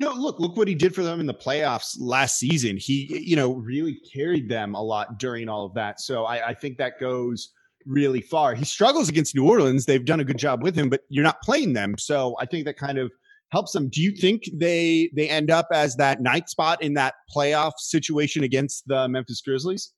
No, 0.00 0.14
look, 0.14 0.40
look 0.40 0.56
what 0.56 0.66
he 0.66 0.74
did 0.74 0.94
for 0.94 1.02
them 1.02 1.20
in 1.20 1.26
the 1.26 1.34
playoffs 1.34 1.94
last 1.98 2.38
season. 2.38 2.78
He, 2.78 3.22
you 3.22 3.36
know, 3.36 3.52
really 3.52 4.00
carried 4.12 4.48
them 4.48 4.74
a 4.74 4.82
lot 4.82 5.18
during 5.18 5.46
all 5.46 5.66
of 5.66 5.74
that. 5.74 6.00
So 6.00 6.24
I, 6.24 6.48
I 6.48 6.54
think 6.54 6.78
that 6.78 6.98
goes 6.98 7.52
really 7.86 8.20
far. 8.20 8.54
He 8.54 8.64
struggles 8.64 9.08
against 9.08 9.34
New 9.34 9.48
Orleans. 9.48 9.86
They've 9.86 10.04
done 10.04 10.20
a 10.20 10.24
good 10.24 10.38
job 10.38 10.62
with 10.62 10.74
him, 10.74 10.88
but 10.88 11.02
you're 11.08 11.24
not 11.24 11.40
playing 11.42 11.72
them. 11.72 11.96
So 11.98 12.36
I 12.40 12.46
think 12.46 12.64
that 12.66 12.76
kind 12.76 12.98
of 12.98 13.10
helps 13.50 13.72
them. 13.72 13.88
Do 13.88 14.00
you 14.00 14.12
think 14.12 14.48
they 14.52 15.10
they 15.14 15.28
end 15.28 15.50
up 15.50 15.66
as 15.72 15.96
that 15.96 16.20
ninth 16.20 16.48
spot 16.48 16.82
in 16.82 16.94
that 16.94 17.14
playoff 17.34 17.72
situation 17.78 18.44
against 18.44 18.86
the 18.86 19.08
Memphis 19.08 19.40
Grizzlies? 19.40 19.92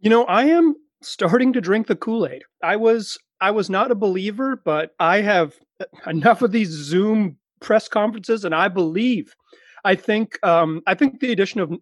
You 0.00 0.10
know, 0.10 0.24
I 0.24 0.44
am 0.44 0.74
starting 1.02 1.52
to 1.52 1.60
drink 1.60 1.86
the 1.86 1.96
Kool-Aid. 1.96 2.42
I 2.62 2.76
was 2.76 3.18
I 3.40 3.50
was 3.50 3.68
not 3.68 3.90
a 3.90 3.96
believer, 3.96 4.60
but 4.64 4.92
I 5.00 5.20
have 5.20 5.54
enough 6.06 6.42
of 6.42 6.52
these 6.52 6.70
Zoom 6.70 7.36
press 7.60 7.88
conferences, 7.88 8.44
and 8.44 8.54
I 8.54 8.68
believe 8.68 9.34
I 9.84 9.94
think 9.94 10.38
um, 10.44 10.82
I 10.86 10.94
think 10.94 11.20
the 11.20 11.32
addition 11.32 11.60
of 11.60 11.72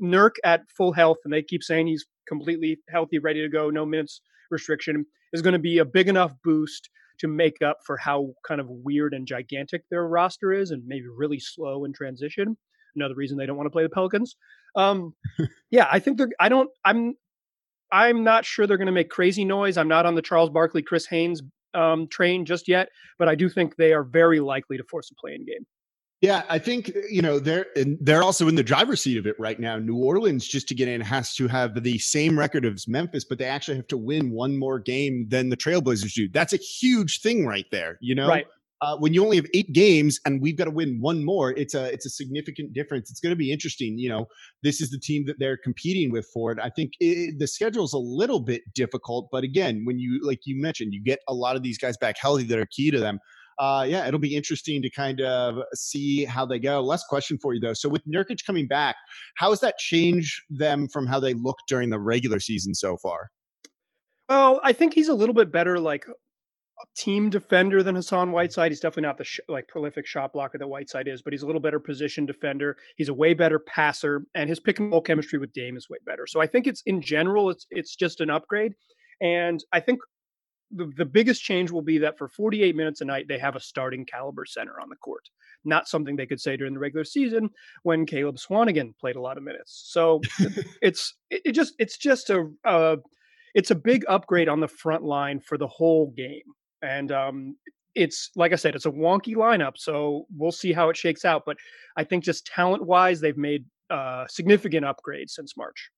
Nurk 0.00 0.32
at 0.44 0.62
full 0.76 0.92
health, 0.92 1.18
and 1.24 1.32
they 1.32 1.42
keep 1.42 1.62
saying 1.62 1.86
he's 1.86 2.04
completely 2.28 2.78
healthy, 2.90 3.18
ready 3.18 3.40
to 3.40 3.48
go, 3.48 3.70
no 3.70 3.86
minutes 3.86 4.20
restriction, 4.50 5.04
is 5.32 5.42
going 5.42 5.52
to 5.52 5.58
be 5.58 5.78
a 5.78 5.84
big 5.84 6.08
enough 6.08 6.32
boost 6.44 6.90
to 7.18 7.28
make 7.28 7.60
up 7.62 7.78
for 7.84 7.96
how 7.96 8.32
kind 8.46 8.60
of 8.60 8.66
weird 8.68 9.12
and 9.14 9.26
gigantic 9.26 9.82
their 9.90 10.06
roster 10.06 10.52
is, 10.52 10.70
and 10.70 10.82
maybe 10.86 11.06
really 11.06 11.38
slow 11.38 11.84
in 11.84 11.92
transition. 11.92 12.56
Another 12.96 13.14
reason 13.14 13.36
they 13.36 13.46
don't 13.46 13.56
want 13.56 13.66
to 13.66 13.70
play 13.70 13.82
the 13.82 13.88
Pelicans. 13.88 14.36
Um, 14.74 15.14
yeah, 15.70 15.88
I 15.90 15.98
think 15.98 16.18
they're. 16.18 16.30
I 16.40 16.48
don't. 16.48 16.70
I'm. 16.84 17.14
I'm 17.92 18.22
not 18.22 18.44
sure 18.44 18.66
they're 18.66 18.76
going 18.76 18.86
to 18.86 18.92
make 18.92 19.10
crazy 19.10 19.44
noise. 19.44 19.76
I'm 19.76 19.88
not 19.88 20.06
on 20.06 20.14
the 20.14 20.22
Charles 20.22 20.50
Barkley, 20.50 20.80
Chris 20.80 21.06
Haynes 21.06 21.42
um, 21.74 22.06
train 22.08 22.44
just 22.44 22.68
yet, 22.68 22.88
but 23.18 23.28
I 23.28 23.34
do 23.34 23.48
think 23.48 23.76
they 23.76 23.92
are 23.92 24.04
very 24.04 24.40
likely 24.40 24.76
to 24.76 24.84
force 24.84 25.10
a 25.10 25.14
play-in 25.14 25.44
game. 25.44 25.66
Yeah, 26.20 26.42
I 26.50 26.58
think 26.58 26.92
you 27.08 27.22
know 27.22 27.38
they're 27.38 27.66
they're 27.74 28.22
also 28.22 28.46
in 28.46 28.54
the 28.54 28.62
driver's 28.62 29.00
seat 29.00 29.16
of 29.16 29.26
it 29.26 29.36
right 29.38 29.58
now. 29.58 29.78
New 29.78 29.96
Orleans, 29.96 30.46
just 30.46 30.68
to 30.68 30.74
get 30.74 30.86
in, 30.86 31.00
has 31.00 31.34
to 31.36 31.48
have 31.48 31.82
the 31.82 31.98
same 31.98 32.38
record 32.38 32.66
as 32.66 32.86
Memphis, 32.86 33.24
but 33.24 33.38
they 33.38 33.46
actually 33.46 33.78
have 33.78 33.86
to 33.88 33.96
win 33.96 34.30
one 34.30 34.58
more 34.58 34.78
game 34.78 35.26
than 35.30 35.48
the 35.48 35.56
Trailblazers 35.56 36.12
do. 36.12 36.28
That's 36.28 36.52
a 36.52 36.58
huge 36.58 37.22
thing 37.22 37.46
right 37.46 37.64
there. 37.70 37.96
You 38.02 38.14
know, 38.14 38.28
right. 38.28 38.46
Uh, 38.82 38.96
when 38.96 39.12
you 39.12 39.22
only 39.22 39.36
have 39.36 39.46
eight 39.52 39.72
games 39.74 40.18
and 40.24 40.40
we've 40.40 40.56
got 40.56 40.64
to 40.64 40.70
win 40.70 40.98
one 41.00 41.24
more, 41.24 41.52
it's 41.52 41.74
a 41.74 41.90
it's 41.90 42.04
a 42.04 42.10
significant 42.10 42.74
difference. 42.74 43.10
It's 43.10 43.20
going 43.20 43.32
to 43.32 43.36
be 43.36 43.50
interesting. 43.50 43.98
You 43.98 44.10
know, 44.10 44.26
this 44.62 44.82
is 44.82 44.90
the 44.90 44.98
team 44.98 45.24
that 45.26 45.38
they're 45.38 45.56
competing 45.56 46.10
with 46.10 46.26
for 46.34 46.52
it. 46.52 46.58
I 46.62 46.68
think 46.68 46.92
it, 47.00 47.38
the 47.38 47.46
schedule 47.46 47.84
is 47.84 47.94
a 47.94 47.98
little 47.98 48.40
bit 48.40 48.62
difficult, 48.74 49.30
but 49.32 49.42
again, 49.42 49.86
when 49.86 49.98
you 49.98 50.20
like 50.22 50.40
you 50.44 50.60
mentioned, 50.60 50.92
you 50.92 51.02
get 51.02 51.20
a 51.28 51.34
lot 51.34 51.56
of 51.56 51.62
these 51.62 51.78
guys 51.78 51.96
back 51.96 52.16
healthy 52.18 52.44
that 52.44 52.58
are 52.58 52.66
key 52.66 52.90
to 52.90 53.00
them 53.00 53.20
uh, 53.60 53.84
yeah, 53.86 54.08
it'll 54.08 54.18
be 54.18 54.34
interesting 54.34 54.80
to 54.80 54.88
kind 54.88 55.20
of 55.20 55.62
see 55.74 56.24
how 56.24 56.46
they 56.46 56.58
go. 56.58 56.80
Last 56.80 57.06
question 57.08 57.36
for 57.36 57.52
you 57.52 57.60
though. 57.60 57.74
So 57.74 57.90
with 57.90 58.02
Nurkic 58.06 58.44
coming 58.46 58.66
back, 58.66 58.96
how 59.36 59.50
has 59.50 59.60
that 59.60 59.76
changed 59.76 60.40
them 60.48 60.88
from 60.88 61.06
how 61.06 61.20
they 61.20 61.34
looked 61.34 61.64
during 61.68 61.90
the 61.90 62.00
regular 62.00 62.40
season 62.40 62.74
so 62.74 62.96
far? 62.96 63.30
Well, 64.30 64.60
I 64.64 64.72
think 64.72 64.94
he's 64.94 65.08
a 65.08 65.14
little 65.14 65.34
bit 65.34 65.52
better, 65.52 65.78
like 65.78 66.06
a 66.08 66.86
team 66.96 67.28
defender 67.28 67.82
than 67.82 67.96
Hassan 67.96 68.32
Whiteside. 68.32 68.70
He's 68.70 68.80
definitely 68.80 69.08
not 69.08 69.18
the 69.18 69.24
sh- 69.24 69.40
like 69.46 69.68
prolific 69.68 70.06
shot 70.06 70.32
blocker 70.32 70.56
that 70.56 70.66
Whiteside 70.66 71.06
is, 71.06 71.20
but 71.20 71.34
he's 71.34 71.42
a 71.42 71.46
little 71.46 71.60
better 71.60 71.80
position 71.80 72.24
defender. 72.24 72.78
He's 72.96 73.10
a 73.10 73.14
way 73.14 73.34
better 73.34 73.58
passer, 73.58 74.24
and 74.34 74.48
his 74.48 74.58
pick 74.58 74.78
and 74.78 74.90
roll 74.90 75.02
chemistry 75.02 75.38
with 75.38 75.52
Dame 75.52 75.76
is 75.76 75.90
way 75.90 75.98
better. 76.06 76.26
So 76.26 76.40
I 76.40 76.46
think 76.46 76.66
it's 76.66 76.82
in 76.86 77.02
general, 77.02 77.50
it's 77.50 77.66
it's 77.70 77.94
just 77.94 78.22
an 78.22 78.30
upgrade. 78.30 78.72
And 79.20 79.62
I 79.74 79.80
think 79.80 80.00
the, 80.70 80.90
the 80.96 81.04
biggest 81.04 81.42
change 81.42 81.70
will 81.70 81.82
be 81.82 81.98
that 81.98 82.16
for 82.16 82.28
48 82.28 82.76
minutes 82.76 83.00
a 83.00 83.04
night, 83.04 83.26
they 83.28 83.38
have 83.38 83.56
a 83.56 83.60
starting 83.60 84.04
caliber 84.04 84.44
center 84.44 84.80
on 84.80 84.88
the 84.88 84.96
court. 84.96 85.28
Not 85.64 85.88
something 85.88 86.16
they 86.16 86.26
could 86.26 86.40
say 86.40 86.56
during 86.56 86.74
the 86.74 86.80
regular 86.80 87.04
season 87.04 87.50
when 87.82 88.06
Caleb 88.06 88.36
Swanigan 88.36 88.96
played 88.98 89.16
a 89.16 89.20
lot 89.20 89.36
of 89.36 89.42
minutes. 89.42 89.88
So 89.88 90.20
it's 90.82 91.14
it, 91.30 91.52
just 91.52 91.74
it's 91.78 91.98
just 91.98 92.30
a 92.30 92.50
uh, 92.64 92.96
it's 93.54 93.70
a 93.70 93.74
big 93.74 94.04
upgrade 94.08 94.48
on 94.48 94.60
the 94.60 94.68
front 94.68 95.02
line 95.02 95.40
for 95.40 95.58
the 95.58 95.66
whole 95.66 96.12
game. 96.16 96.42
And 96.82 97.12
um, 97.12 97.56
it's 97.94 98.30
like 98.36 98.52
I 98.52 98.56
said, 98.56 98.74
it's 98.74 98.86
a 98.86 98.90
wonky 98.90 99.34
lineup, 99.34 99.72
so 99.76 100.26
we'll 100.36 100.52
see 100.52 100.72
how 100.72 100.88
it 100.88 100.96
shakes 100.96 101.24
out. 101.24 101.42
But 101.44 101.56
I 101.96 102.04
think 102.04 102.24
just 102.24 102.46
talent 102.46 102.86
wise, 102.86 103.20
they've 103.20 103.36
made 103.36 103.64
uh, 103.90 104.26
significant 104.28 104.86
upgrades 104.86 105.30
since 105.30 105.56
March. 105.56 105.90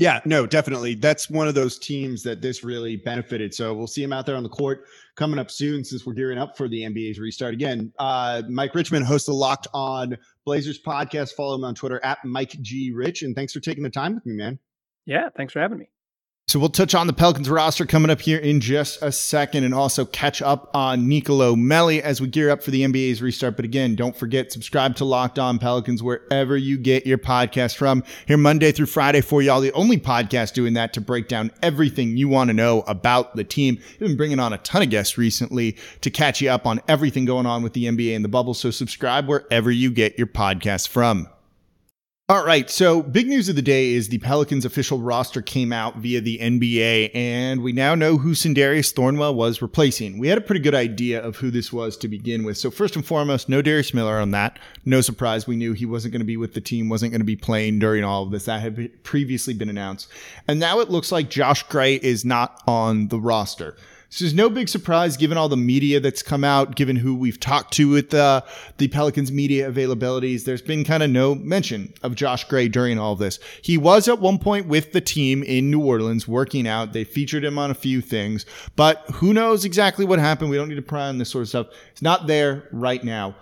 Yeah, 0.00 0.20
no, 0.24 0.46
definitely. 0.46 0.94
That's 0.94 1.28
one 1.28 1.46
of 1.46 1.54
those 1.54 1.78
teams 1.78 2.22
that 2.22 2.40
this 2.40 2.64
really 2.64 2.96
benefited. 2.96 3.52
So 3.52 3.74
we'll 3.74 3.86
see 3.86 4.02
him 4.02 4.14
out 4.14 4.24
there 4.24 4.34
on 4.34 4.42
the 4.42 4.48
court 4.48 4.86
coming 5.14 5.38
up 5.38 5.50
soon 5.50 5.84
since 5.84 6.06
we're 6.06 6.14
gearing 6.14 6.38
up 6.38 6.56
for 6.56 6.68
the 6.68 6.80
NBA's 6.84 7.18
restart 7.18 7.52
again. 7.52 7.92
Uh, 7.98 8.40
Mike 8.48 8.74
Richman 8.74 9.02
hosts 9.02 9.26
the 9.26 9.34
Locked 9.34 9.68
On 9.74 10.16
Blazers 10.46 10.80
podcast. 10.82 11.34
Follow 11.34 11.54
him 11.56 11.64
on 11.64 11.74
Twitter 11.74 12.00
at 12.02 12.16
Mike 12.24 12.56
G 12.62 12.92
Rich. 12.92 13.20
And 13.20 13.36
thanks 13.36 13.52
for 13.52 13.60
taking 13.60 13.82
the 13.82 13.90
time 13.90 14.14
with 14.14 14.24
me, 14.24 14.32
man. 14.36 14.58
Yeah, 15.04 15.28
thanks 15.36 15.52
for 15.52 15.60
having 15.60 15.76
me. 15.76 15.90
So 16.50 16.58
we'll 16.58 16.68
touch 16.68 16.96
on 16.96 17.06
the 17.06 17.12
Pelicans 17.12 17.48
roster 17.48 17.86
coming 17.86 18.10
up 18.10 18.20
here 18.20 18.40
in 18.40 18.60
just 18.60 19.00
a 19.02 19.12
second 19.12 19.62
and 19.62 19.72
also 19.72 20.04
catch 20.04 20.42
up 20.42 20.68
on 20.74 21.06
Nicolo 21.06 21.54
Melli 21.54 22.00
as 22.00 22.20
we 22.20 22.26
gear 22.26 22.50
up 22.50 22.60
for 22.60 22.72
the 22.72 22.82
NBA's 22.82 23.22
restart. 23.22 23.54
But 23.54 23.64
again, 23.64 23.94
don't 23.94 24.16
forget, 24.16 24.50
subscribe 24.50 24.96
to 24.96 25.04
Locked 25.04 25.38
On 25.38 25.60
Pelicans 25.60 26.02
wherever 26.02 26.56
you 26.56 26.76
get 26.76 27.06
your 27.06 27.18
podcast 27.18 27.76
from. 27.76 28.02
Here 28.26 28.36
Monday 28.36 28.72
through 28.72 28.86
Friday 28.86 29.20
for 29.20 29.40
y'all, 29.40 29.60
the 29.60 29.70
only 29.74 29.96
podcast 29.96 30.52
doing 30.52 30.74
that 30.74 30.92
to 30.94 31.00
break 31.00 31.28
down 31.28 31.52
everything 31.62 32.16
you 32.16 32.28
want 32.28 32.48
to 32.48 32.54
know 32.54 32.80
about 32.88 33.36
the 33.36 33.44
team. 33.44 33.78
We've 34.00 34.08
been 34.08 34.16
bringing 34.16 34.40
on 34.40 34.52
a 34.52 34.58
ton 34.58 34.82
of 34.82 34.90
guests 34.90 35.16
recently 35.16 35.76
to 36.00 36.10
catch 36.10 36.40
you 36.40 36.50
up 36.50 36.66
on 36.66 36.80
everything 36.88 37.26
going 37.26 37.46
on 37.46 37.62
with 37.62 37.74
the 37.74 37.84
NBA 37.84 38.16
and 38.16 38.24
the 38.24 38.28
bubble. 38.28 38.54
So 38.54 38.72
subscribe 38.72 39.28
wherever 39.28 39.70
you 39.70 39.92
get 39.92 40.18
your 40.18 40.26
podcast 40.26 40.88
from. 40.88 41.28
All 42.30 42.44
right. 42.44 42.70
So, 42.70 43.02
big 43.02 43.26
news 43.26 43.48
of 43.48 43.56
the 43.56 43.60
day 43.60 43.90
is 43.90 44.08
the 44.08 44.18
Pelicans 44.18 44.64
official 44.64 45.00
roster 45.00 45.42
came 45.42 45.72
out 45.72 45.96
via 45.96 46.20
the 46.20 46.38
NBA, 46.38 47.10
and 47.12 47.60
we 47.60 47.72
now 47.72 47.96
know 47.96 48.18
who 48.18 48.34
Sindarius 48.34 48.94
Thornwell 48.94 49.34
was 49.34 49.60
replacing. 49.60 50.16
We 50.16 50.28
had 50.28 50.38
a 50.38 50.40
pretty 50.40 50.60
good 50.60 50.76
idea 50.76 51.20
of 51.20 51.34
who 51.34 51.50
this 51.50 51.72
was 51.72 51.96
to 51.96 52.06
begin 52.06 52.44
with. 52.44 52.56
So, 52.56 52.70
first 52.70 52.94
and 52.94 53.04
foremost, 53.04 53.48
no 53.48 53.62
Darius 53.62 53.92
Miller 53.92 54.20
on 54.20 54.30
that. 54.30 54.60
No 54.84 55.00
surprise. 55.00 55.48
We 55.48 55.56
knew 55.56 55.72
he 55.72 55.86
wasn't 55.86 56.12
going 56.12 56.20
to 56.20 56.24
be 56.24 56.36
with 56.36 56.54
the 56.54 56.60
team, 56.60 56.88
wasn't 56.88 57.10
going 57.10 57.20
to 57.20 57.24
be 57.24 57.34
playing 57.34 57.80
during 57.80 58.04
all 58.04 58.22
of 58.22 58.30
this. 58.30 58.44
That 58.44 58.62
had 58.62 59.02
previously 59.02 59.52
been 59.52 59.68
announced. 59.68 60.08
And 60.46 60.60
now 60.60 60.78
it 60.78 60.88
looks 60.88 61.10
like 61.10 61.30
Josh 61.30 61.64
Gray 61.64 61.96
is 61.96 62.24
not 62.24 62.62
on 62.68 63.08
the 63.08 63.18
roster. 63.18 63.76
This 64.10 64.22
is 64.22 64.34
no 64.34 64.50
big 64.50 64.68
surprise 64.68 65.16
given 65.16 65.38
all 65.38 65.48
the 65.48 65.56
media 65.56 66.00
that's 66.00 66.20
come 66.20 66.42
out, 66.42 66.74
given 66.74 66.96
who 66.96 67.14
we've 67.14 67.38
talked 67.38 67.72
to 67.74 67.88
with 67.88 68.12
uh, 68.12 68.42
the 68.78 68.88
Pelicans 68.88 69.30
media 69.30 69.70
availabilities. 69.70 70.44
There's 70.44 70.60
been 70.60 70.82
kind 70.82 71.04
of 71.04 71.10
no 71.10 71.36
mention 71.36 71.94
of 72.02 72.16
Josh 72.16 72.42
Gray 72.42 72.66
during 72.66 72.98
all 72.98 73.12
of 73.12 73.20
this. 73.20 73.38
He 73.62 73.78
was 73.78 74.08
at 74.08 74.18
one 74.18 74.38
point 74.38 74.66
with 74.66 74.90
the 74.92 75.00
team 75.00 75.44
in 75.44 75.70
New 75.70 75.80
Orleans 75.80 76.26
working 76.26 76.66
out. 76.66 76.92
They 76.92 77.04
featured 77.04 77.44
him 77.44 77.56
on 77.56 77.70
a 77.70 77.74
few 77.74 78.00
things, 78.00 78.46
but 78.74 79.04
who 79.14 79.32
knows 79.32 79.64
exactly 79.64 80.04
what 80.04 80.18
happened? 80.18 80.50
We 80.50 80.56
don't 80.56 80.68
need 80.68 80.74
to 80.74 80.82
pry 80.82 81.06
on 81.06 81.18
this 81.18 81.30
sort 81.30 81.42
of 81.42 81.48
stuff. 81.48 81.66
It's 81.92 82.02
not 82.02 82.26
there 82.26 82.68
right 82.72 83.04
now 83.04 83.36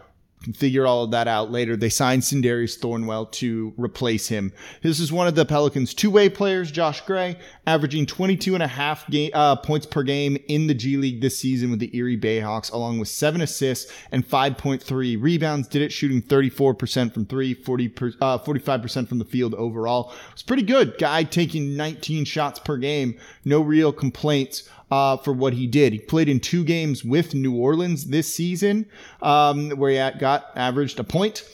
figure 0.55 0.87
all 0.87 1.05
of 1.05 1.11
that 1.11 1.29
out 1.29 1.51
later. 1.51 1.77
They 1.77 1.89
signed 1.89 2.23
Sindarius 2.23 2.79
Thornwell 2.79 3.31
to 3.33 3.75
replace 3.77 4.29
him. 4.29 4.53
This 4.83 5.01
is 5.01 5.13
one 5.13 5.27
of 5.27 5.35
the 5.35 5.45
Pelicans' 5.45 5.95
two-way 5.95 6.29
players, 6.29 6.71
Josh 6.71 7.01
Gray, 7.03 7.37
averaging 7.67 8.07
22 8.07 8.55
and 8.55 8.63
a 8.63 8.69
half 8.69 9.07
uh, 9.35 9.57
points 9.57 9.87
per 9.87 10.03
game 10.03 10.39
in 10.49 10.67
the 10.67 10.75
G 10.75 10.97
League 10.97 11.21
this 11.21 11.39
season 11.39 11.71
with 11.71 11.81
the 11.81 11.95
Erie 11.97 12.19
Bayhawks, 12.19 12.73
along 12.73 12.99
with 12.99 13.09
seven 13.09 13.41
assists 13.41 13.93
and 14.13 14.27
5.3 14.27 15.21
rebounds. 15.21 15.69
Did 15.69 15.83
it 15.83 15.93
shooting 15.93 16.23
34% 16.23 17.13
from 17.13 17.27
three, 17.27 17.55
40 17.55 17.89
per, 17.89 18.13
uh, 18.21 18.39
45% 18.39 19.09
from 19.09 19.19
the 19.19 19.25
field 19.25 19.55
overall. 19.55 20.13
It's 20.33 20.43
pretty 20.43 20.63
good. 20.63 20.99
Guy 20.99 21.25
taking 21.25 21.77
19 21.77 22.25
shots 22.25 22.59
per 22.59 22.77
game. 22.77 23.19
No 23.45 23.61
real 23.61 23.93
complaints 23.93 24.69
uh, 24.91 25.17
for 25.19 25.33
what 25.33 25.53
he 25.53 25.67
did. 25.67 25.93
He 25.93 25.99
played 25.99 26.29
in 26.29 26.41
two 26.41 26.65
games 26.65 27.05
with 27.05 27.35
New 27.35 27.55
Orleans 27.55 28.07
this 28.07 28.33
season, 28.33 28.87
um, 29.23 29.71
where 29.71 29.91
he 29.91 30.19
got 30.19 30.51
averaged 30.57 30.99
a 30.99 31.05
point 31.05 31.45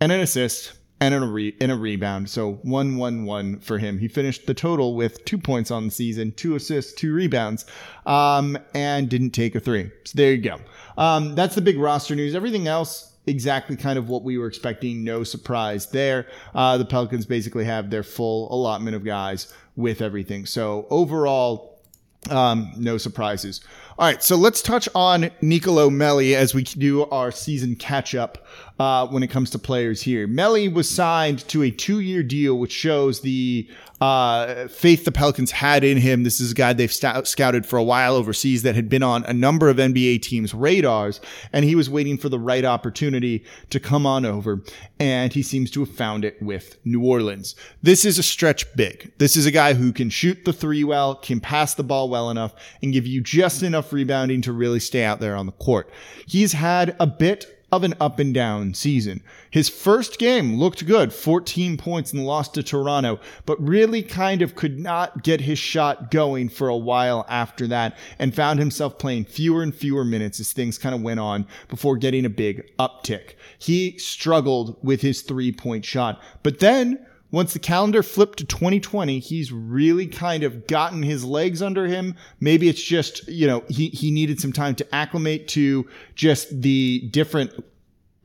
and 0.00 0.12
an 0.12 0.20
assist 0.20 0.72
and 1.00 1.14
a, 1.14 1.26
re- 1.26 1.56
and 1.60 1.72
a 1.72 1.76
rebound. 1.76 2.30
So 2.30 2.54
one, 2.62 2.96
one, 2.96 3.24
one 3.24 3.58
for 3.58 3.78
him. 3.78 3.98
He 3.98 4.06
finished 4.06 4.46
the 4.46 4.54
total 4.54 4.94
with 4.94 5.24
two 5.24 5.38
points 5.38 5.70
on 5.70 5.86
the 5.86 5.90
season, 5.90 6.32
two 6.32 6.54
assists, 6.54 6.92
two 6.92 7.12
rebounds, 7.12 7.66
um, 8.06 8.56
and 8.74 9.08
didn't 9.08 9.30
take 9.30 9.54
a 9.54 9.60
three. 9.60 9.90
So 10.04 10.12
there 10.14 10.32
you 10.32 10.42
go. 10.42 10.58
Um, 10.96 11.34
that's 11.34 11.56
the 11.56 11.60
big 11.60 11.78
roster 11.78 12.14
news. 12.14 12.34
Everything 12.34 12.68
else 12.68 13.12
exactly 13.26 13.76
kind 13.76 13.98
of 13.98 14.08
what 14.08 14.22
we 14.22 14.38
were 14.38 14.46
expecting. 14.46 15.04
No 15.04 15.24
surprise 15.24 15.86
there. 15.86 16.26
Uh, 16.54 16.78
the 16.78 16.84
Pelicans 16.84 17.26
basically 17.26 17.64
have 17.64 17.90
their 17.90 18.02
full 18.02 18.52
allotment 18.52 18.96
of 18.96 19.04
guys 19.04 19.52
with 19.76 20.02
everything. 20.02 20.46
So 20.46 20.86
overall, 20.90 21.71
um, 22.30 22.72
no 22.76 22.98
surprises. 22.98 23.60
All 23.98 24.06
right, 24.06 24.22
so 24.22 24.36
let's 24.36 24.62
touch 24.62 24.88
on 24.94 25.30
Nicolo 25.40 25.90
Melli 25.90 26.34
as 26.34 26.54
we 26.54 26.62
do 26.62 27.04
our 27.06 27.30
season 27.30 27.76
catch 27.76 28.14
up 28.14 28.46
uh, 28.82 29.06
when 29.06 29.22
it 29.22 29.28
comes 29.28 29.48
to 29.48 29.60
players 29.60 30.02
here. 30.02 30.26
Melli 30.26 30.70
was 30.72 30.90
signed 30.90 31.46
to 31.46 31.62
a 31.62 31.70
two 31.70 32.00
year 32.00 32.24
deal, 32.24 32.58
which 32.58 32.72
shows 32.72 33.20
the 33.20 33.70
uh, 34.00 34.66
faith 34.66 35.04
the 35.04 35.12
Pelicans 35.12 35.52
had 35.52 35.84
in 35.84 35.98
him. 35.98 36.24
This 36.24 36.40
is 36.40 36.50
a 36.50 36.54
guy 36.54 36.72
they've 36.72 36.92
scouted 36.92 37.64
for 37.64 37.76
a 37.76 37.84
while 37.84 38.16
overseas 38.16 38.64
that 38.64 38.74
had 38.74 38.88
been 38.88 39.04
on 39.04 39.24
a 39.26 39.32
number 39.32 39.68
of 39.68 39.76
NBA 39.76 40.22
teams' 40.22 40.52
radars, 40.52 41.20
and 41.52 41.64
he 41.64 41.76
was 41.76 41.88
waiting 41.88 42.18
for 42.18 42.28
the 42.28 42.40
right 42.40 42.64
opportunity 42.64 43.44
to 43.70 43.78
come 43.78 44.04
on 44.04 44.26
over, 44.26 44.64
and 44.98 45.32
he 45.32 45.44
seems 45.44 45.70
to 45.70 45.84
have 45.84 45.94
found 45.94 46.24
it 46.24 46.42
with 46.42 46.76
New 46.84 47.06
Orleans. 47.06 47.54
This 47.84 48.04
is 48.04 48.18
a 48.18 48.22
stretch 48.24 48.66
big. 48.74 49.12
This 49.18 49.36
is 49.36 49.46
a 49.46 49.52
guy 49.52 49.74
who 49.74 49.92
can 49.92 50.10
shoot 50.10 50.44
the 50.44 50.52
three 50.52 50.82
well, 50.82 51.14
can 51.14 51.38
pass 51.38 51.74
the 51.74 51.84
ball 51.84 52.08
well 52.08 52.30
enough, 52.30 52.52
and 52.82 52.92
give 52.92 53.06
you 53.06 53.20
just 53.20 53.62
enough 53.62 53.92
rebounding 53.92 54.42
to 54.42 54.52
really 54.52 54.80
stay 54.80 55.04
out 55.04 55.20
there 55.20 55.36
on 55.36 55.46
the 55.46 55.52
court. 55.52 55.88
He's 56.26 56.54
had 56.54 56.96
a 56.98 57.06
bit 57.06 57.61
of 57.72 57.82
an 57.82 57.94
up 57.98 58.18
and 58.18 58.34
down 58.34 58.74
season. 58.74 59.22
His 59.50 59.70
first 59.70 60.18
game 60.18 60.56
looked 60.56 60.86
good, 60.86 61.12
14 61.12 61.78
points 61.78 62.12
and 62.12 62.24
lost 62.24 62.52
to 62.54 62.62
Toronto, 62.62 63.18
but 63.46 63.60
really 63.66 64.02
kind 64.02 64.42
of 64.42 64.54
could 64.54 64.78
not 64.78 65.24
get 65.24 65.40
his 65.40 65.58
shot 65.58 66.10
going 66.10 66.50
for 66.50 66.68
a 66.68 66.76
while 66.76 67.24
after 67.30 67.66
that 67.68 67.96
and 68.18 68.34
found 68.34 68.60
himself 68.60 68.98
playing 68.98 69.24
fewer 69.24 69.62
and 69.62 69.74
fewer 69.74 70.04
minutes 70.04 70.38
as 70.38 70.52
things 70.52 70.76
kind 70.76 70.94
of 70.94 71.00
went 71.00 71.18
on 71.18 71.46
before 71.68 71.96
getting 71.96 72.26
a 72.26 72.30
big 72.30 72.70
uptick. 72.78 73.34
He 73.58 73.96
struggled 73.96 74.76
with 74.84 75.00
his 75.00 75.22
three 75.22 75.50
point 75.50 75.86
shot, 75.86 76.20
but 76.42 76.58
then 76.58 77.06
once 77.32 77.54
the 77.54 77.58
calendar 77.58 78.02
flipped 78.02 78.38
to 78.38 78.44
2020, 78.44 79.18
he's 79.18 79.50
really 79.50 80.06
kind 80.06 80.44
of 80.44 80.66
gotten 80.66 81.02
his 81.02 81.24
legs 81.24 81.62
under 81.62 81.86
him. 81.86 82.14
Maybe 82.38 82.68
it's 82.68 82.82
just, 82.82 83.26
you 83.26 83.46
know, 83.46 83.64
he, 83.68 83.88
he 83.88 84.10
needed 84.10 84.38
some 84.38 84.52
time 84.52 84.74
to 84.76 84.94
acclimate 84.94 85.48
to 85.48 85.88
just 86.14 86.62
the 86.62 87.08
different 87.10 87.64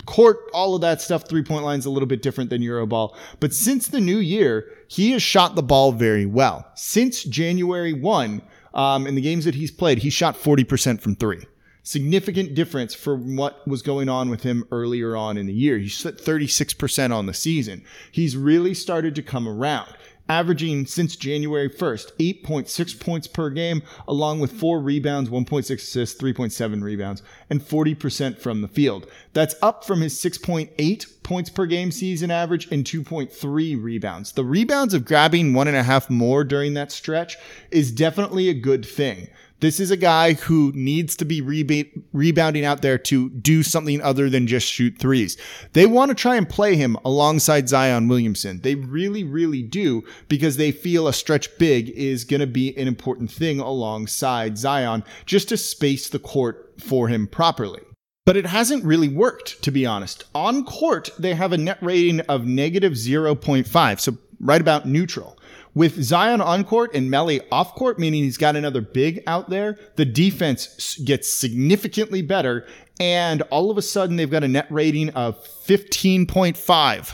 court, 0.06 0.38
all 0.54 0.76
of 0.76 0.82
that 0.82 1.02
stuff. 1.02 1.28
Three 1.28 1.44
point 1.44 1.64
line's 1.64 1.86
a 1.86 1.90
little 1.90 2.08
bit 2.08 2.22
different 2.22 2.50
than 2.50 2.62
Euroball. 2.62 3.16
But 3.40 3.54
since 3.54 3.88
the 3.88 4.02
new 4.02 4.18
year, 4.18 4.70
he 4.90 5.12
has 5.12 5.24
shot 5.24 5.56
the 5.56 5.64
ball 5.64 5.94
very 5.94 6.26
well. 6.26 6.70
Since 6.76 7.24
January 7.24 7.94
1, 7.94 8.42
um, 8.74 9.08
in 9.08 9.16
the 9.16 9.22
games 9.22 9.46
that 9.46 9.56
he's 9.56 9.72
played, 9.72 10.00
he 10.00 10.10
shot 10.10 10.36
40% 10.36 11.00
from 11.02 11.16
three 11.16 11.46
significant 11.88 12.54
difference 12.54 12.94
from 12.94 13.38
what 13.38 13.66
was 13.66 13.82
going 13.82 14.10
on 14.10 14.30
with 14.30 14.44
him 14.44 14.68
earlier 14.72 15.16
on 15.16 15.38
in 15.38 15.46
the 15.46 15.54
year. 15.54 15.78
He 15.78 15.88
shot 15.88 16.16
36% 16.16 17.16
on 17.16 17.28
the 17.28 17.34
season. 17.34 17.82
He's 18.12 18.36
really 18.36 18.74
started 18.74 19.16
to 19.16 19.24
come 19.24 19.48
around 19.48 19.96
averaging 20.30 20.86
since 20.86 21.16
January 21.16 21.70
1st, 21.70 22.44
8.6 22.44 23.00
points 23.00 23.28
per 23.28 23.50
game, 23.50 23.82
along 24.08 24.42
with 24.42 24.52
four 24.52 24.82
rebounds, 24.82 25.30
1.6 25.30 25.72
assists, 25.74 26.22
3.7 26.22 26.84
rebounds, 26.84 27.24
and 27.50 27.62
40% 27.62 28.38
from 28.38 28.62
the 28.62 28.68
field. 28.68 29.08
That's 29.32 29.56
up 29.62 29.86
from 29.86 30.02
his 30.02 30.16
6.8 30.16 31.24
points 31.24 31.50
per 31.50 31.66
game 31.66 31.92
season 31.92 32.30
average 32.32 32.70
and 32.72 32.84
2.3 32.84 33.82
rebounds. 33.82 34.34
The 34.34 34.44
rebounds 34.44 34.94
of 34.94 35.06
grabbing 35.06 35.54
one 35.54 35.70
and 35.70 35.78
a 35.78 35.84
half 35.84 36.10
more 36.10 36.44
during 36.44 36.74
that 36.74 36.92
stretch 36.92 37.38
is 37.72 37.92
definitely 37.92 38.50
a 38.50 38.54
good 38.54 38.86
thing. 38.86 39.30
This 39.60 39.80
is 39.80 39.90
a 39.90 39.98
guy 39.98 40.34
who 40.34 40.72
needs 40.76 41.16
to 41.16 41.26
be 41.26 41.42
rebounding 41.42 42.64
out 42.64 42.84
there 42.84 43.00
to 43.00 43.30
do 43.32 43.64
something 43.64 44.00
other 44.02 44.30
than 44.30 44.46
just 44.46 44.68
shoot 44.68 45.00
threes. 45.00 45.36
They 45.74 45.88
want 45.88 46.10
to 46.10 46.16
try 46.16 46.36
and 46.36 46.48
play 46.48 46.76
him 46.76 46.96
alongside 47.04 47.68
Zion 47.68 48.08
Williamson. 48.08 48.62
They 48.62 48.76
really, 48.76 49.24
really 49.24 49.64
do 49.64 50.04
because 50.28 50.58
they 50.58 50.72
feel 50.72 51.08
a 51.08 51.14
stretch 51.14 51.58
big 51.58 51.90
is 51.90 52.24
going 52.24 52.42
to 52.42 52.48
be 52.48 52.78
an 52.78 52.88
important 52.88 53.32
thing 53.32 53.60
alongside 53.60 54.60
Zion 54.60 55.04
just 55.26 55.50
to 55.50 55.58
space 55.58 56.08
the 56.08 56.20
court 56.20 56.76
for 56.80 57.08
him 57.08 57.26
properly. 57.26 57.82
But 58.26 58.38
it 58.38 58.46
hasn't 58.46 58.84
really 58.84 59.08
worked, 59.08 59.64
to 59.64 59.72
be 59.72 59.88
honest. 59.88 60.26
On 60.36 60.66
court, 60.66 61.10
they 61.18 61.34
have 61.34 61.52
a 61.52 61.58
net 61.58 61.80
rating 61.82 62.20
of 62.22 62.46
negative 62.46 62.94
0.5, 62.94 64.00
so 64.00 64.18
right 64.40 64.62
about 64.62 64.86
neutral. 64.86 65.37
With 65.78 66.02
Zion 66.02 66.42
on 66.42 66.64
court 66.64 66.96
and 66.96 67.08
Melli 67.08 67.40
off 67.52 67.76
court, 67.76 68.00
meaning 68.00 68.24
he's 68.24 68.40
got 68.40 68.56
another 68.56 68.82
big 68.82 69.22
out 69.28 69.52
there, 69.52 69.78
the 69.96 70.06
defense 70.06 70.98
gets 70.98 71.32
significantly 71.32 72.24
better. 72.24 72.66
And 73.00 73.44
all 73.52 73.70
of 73.70 73.78
a 73.78 73.84
sudden, 73.84 74.16
they've 74.16 74.28
got 74.28 74.44
a 74.44 74.48
net 74.48 74.66
rating 74.72 75.12
of 75.12 75.38
15.5. 75.46 77.14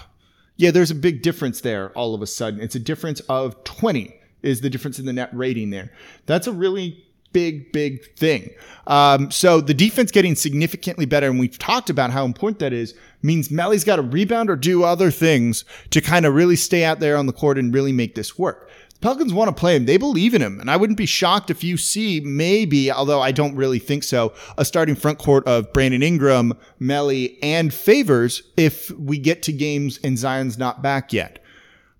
Yeah, 0.55 0.71
there's 0.71 0.91
a 0.91 0.95
big 0.95 1.21
difference 1.21 1.59
there 1.59 1.89
all 1.89 2.15
of 2.15 2.21
a 2.21 2.25
sudden. 2.25 2.61
It's 2.61 2.75
a 2.75 2.79
difference 2.79 3.19
of 3.27 3.61
20 3.65 4.15
is 4.43 4.61
the 4.61 4.69
difference 4.69 4.97
in 4.97 5.05
the 5.07 5.11
net 5.11 5.31
rating 5.33 5.69
there. 5.69 5.91
That's 6.25 6.47
a 6.47 6.53
really 6.53 7.05
big, 7.33 7.71
big 7.71 8.15
thing. 8.15 8.51
Um, 8.87 9.31
so 9.31 9.59
the 9.59 9.73
defense 9.73 10.11
getting 10.11 10.35
significantly 10.35 11.05
better, 11.05 11.27
and 11.27 11.39
we've 11.39 11.59
talked 11.59 11.89
about 11.89 12.11
how 12.11 12.25
important 12.25 12.59
that 12.59 12.73
is, 12.73 12.93
means 13.21 13.49
Melli's 13.49 13.83
got 13.83 13.97
to 13.97 14.01
rebound 14.01 14.49
or 14.49 14.55
do 14.55 14.83
other 14.83 15.11
things 15.11 15.65
to 15.89 16.01
kind 16.01 16.25
of 16.25 16.33
really 16.33 16.55
stay 16.55 16.83
out 16.83 16.99
there 16.99 17.17
on 17.17 17.25
the 17.25 17.33
court 17.33 17.57
and 17.57 17.73
really 17.73 17.91
make 17.91 18.15
this 18.15 18.37
work. 18.37 18.69
The 18.89 18.99
Pelicans 18.99 19.33
want 19.33 19.49
to 19.49 19.59
play 19.59 19.75
him. 19.75 19.85
They 19.85 19.97
believe 19.97 20.33
in 20.33 20.41
him. 20.41 20.59
And 20.59 20.69
I 20.69 20.77
wouldn't 20.77 20.97
be 20.97 21.05
shocked 21.05 21.49
if 21.49 21.63
you 21.63 21.75
see 21.77 22.21
maybe, 22.21 22.91
although 22.91 23.21
I 23.21 23.31
don't 23.31 23.55
really 23.55 23.79
think 23.79 24.03
so, 24.03 24.33
a 24.57 24.63
starting 24.63 24.95
front 24.95 25.19
court 25.19 25.45
of 25.47 25.73
Brandon 25.73 26.03
Ingram, 26.03 26.53
Melli, 26.79 27.37
and 27.41 27.73
Favors 27.73 28.43
if 28.55 28.91
we 28.91 29.17
get 29.17 29.43
to 29.43 29.51
games 29.51 29.99
and 30.03 30.17
Zion's 30.17 30.57
not 30.57 30.81
back 30.81 31.11
yet. 31.11 31.42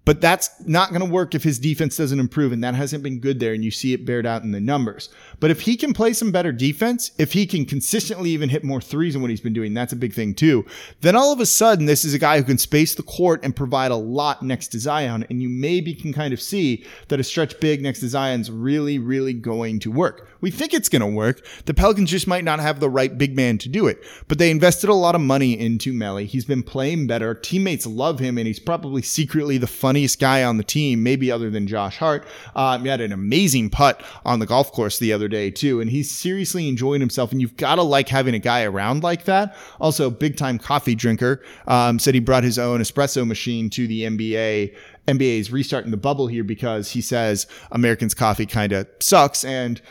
But 0.05 0.19
that's 0.19 0.49
not 0.65 0.89
going 0.89 1.01
to 1.01 1.09
work 1.09 1.33
if 1.33 1.43
his 1.43 1.59
defense 1.59 1.95
doesn't 1.95 2.19
improve, 2.19 2.51
and 2.51 2.63
that 2.63 2.75
hasn't 2.75 3.03
been 3.03 3.19
good 3.19 3.39
there, 3.39 3.53
and 3.53 3.63
you 3.63 3.71
see 3.71 3.93
it 3.93 4.05
bared 4.05 4.25
out 4.25 4.43
in 4.43 4.51
the 4.51 4.59
numbers. 4.59 5.09
But 5.43 5.51
if 5.51 5.59
he 5.59 5.75
can 5.75 5.91
play 5.91 6.13
some 6.13 6.31
better 6.31 6.53
defense, 6.53 7.11
if 7.17 7.33
he 7.33 7.45
can 7.45 7.65
consistently 7.65 8.29
even 8.29 8.47
hit 8.47 8.63
more 8.63 8.79
threes 8.79 9.11
than 9.11 9.21
what 9.21 9.29
he's 9.29 9.41
been 9.41 9.51
doing, 9.51 9.73
that's 9.73 9.91
a 9.91 9.97
big 9.97 10.13
thing 10.13 10.33
too. 10.33 10.65
Then 11.01 11.17
all 11.17 11.33
of 11.33 11.41
a 11.41 11.45
sudden, 11.45 11.85
this 11.85 12.05
is 12.05 12.13
a 12.13 12.17
guy 12.17 12.37
who 12.37 12.45
can 12.45 12.57
space 12.57 12.95
the 12.95 13.03
court 13.03 13.43
and 13.43 13.53
provide 13.53 13.91
a 13.91 13.97
lot 13.97 14.41
next 14.41 14.69
to 14.69 14.79
Zion, 14.79 15.25
and 15.29 15.41
you 15.41 15.49
maybe 15.49 15.93
can 15.93 16.13
kind 16.13 16.33
of 16.33 16.41
see 16.41 16.85
that 17.09 17.19
a 17.19 17.25
stretch 17.25 17.59
big 17.59 17.81
next 17.81 17.99
to 17.99 18.07
Zion's 18.07 18.49
really, 18.49 18.97
really 18.99 19.33
going 19.33 19.79
to 19.81 19.91
work. 19.91 20.29
We 20.39 20.49
think 20.49 20.73
it's 20.73 20.89
going 20.89 21.01
to 21.01 21.07
work. 21.07 21.45
The 21.65 21.73
Pelicans 21.73 22.11
just 22.11 22.27
might 22.27 22.45
not 22.45 22.61
have 22.61 22.79
the 22.79 22.89
right 22.89 23.17
big 23.17 23.35
man 23.35 23.57
to 23.59 23.69
do 23.69 23.87
it, 23.87 24.01
but 24.29 24.37
they 24.37 24.49
invested 24.49 24.89
a 24.89 24.93
lot 24.93 25.15
of 25.15 25.19
money 25.19 25.59
into 25.59 25.91
Melli. 25.91 26.25
He's 26.25 26.45
been 26.45 26.63
playing 26.63 27.07
better. 27.07 27.33
Teammates 27.33 27.85
love 27.85 28.19
him, 28.19 28.37
and 28.37 28.47
he's 28.47 28.59
probably 28.59 29.01
secretly 29.01 29.57
the 29.57 29.67
funniest 29.67 30.21
guy 30.21 30.43
on 30.45 30.55
the 30.55 30.63
team, 30.63 31.03
maybe 31.03 31.29
other 31.29 31.49
than 31.49 31.67
Josh 31.67 31.97
Hart. 31.97 32.25
Um, 32.55 32.83
he 32.83 32.87
had 32.87 33.01
an 33.01 33.11
amazing 33.11 33.71
putt 33.71 34.01
on 34.25 34.39
the 34.39 34.45
golf 34.45 34.71
course 34.71 34.99
the 34.99 35.11
other 35.11 35.29
day, 35.33 35.51
too, 35.51 35.81
and 35.81 35.89
he's 35.89 36.09
seriously 36.09 36.69
enjoying 36.69 37.01
himself. 37.01 37.31
And 37.31 37.41
you've 37.41 37.57
got 37.57 37.75
to 37.75 37.83
like 37.83 38.07
having 38.07 38.33
a 38.33 38.39
guy 38.39 38.63
around 38.63 39.03
like 39.03 39.25
that. 39.25 39.55
Also, 39.81 40.09
big 40.09 40.37
time 40.37 40.57
coffee 40.57 40.95
drinker. 40.95 41.43
Um, 41.67 41.99
said 41.99 42.13
he 42.13 42.19
brought 42.19 42.43
his 42.43 42.57
own 42.57 42.79
espresso 42.79 43.27
machine 43.27 43.69
to 43.71 43.87
the 43.87 44.03
NBA. 44.03 44.75
NBA 45.07 45.39
is 45.39 45.51
restarting 45.51 45.91
the 45.91 45.97
bubble 45.97 46.27
here 46.27 46.43
because 46.43 46.91
he 46.91 47.01
says 47.01 47.47
Americans' 47.71 48.13
coffee 48.13 48.45
kind 48.45 48.71
of 48.71 48.87
sucks 49.01 49.43
and 49.43 49.81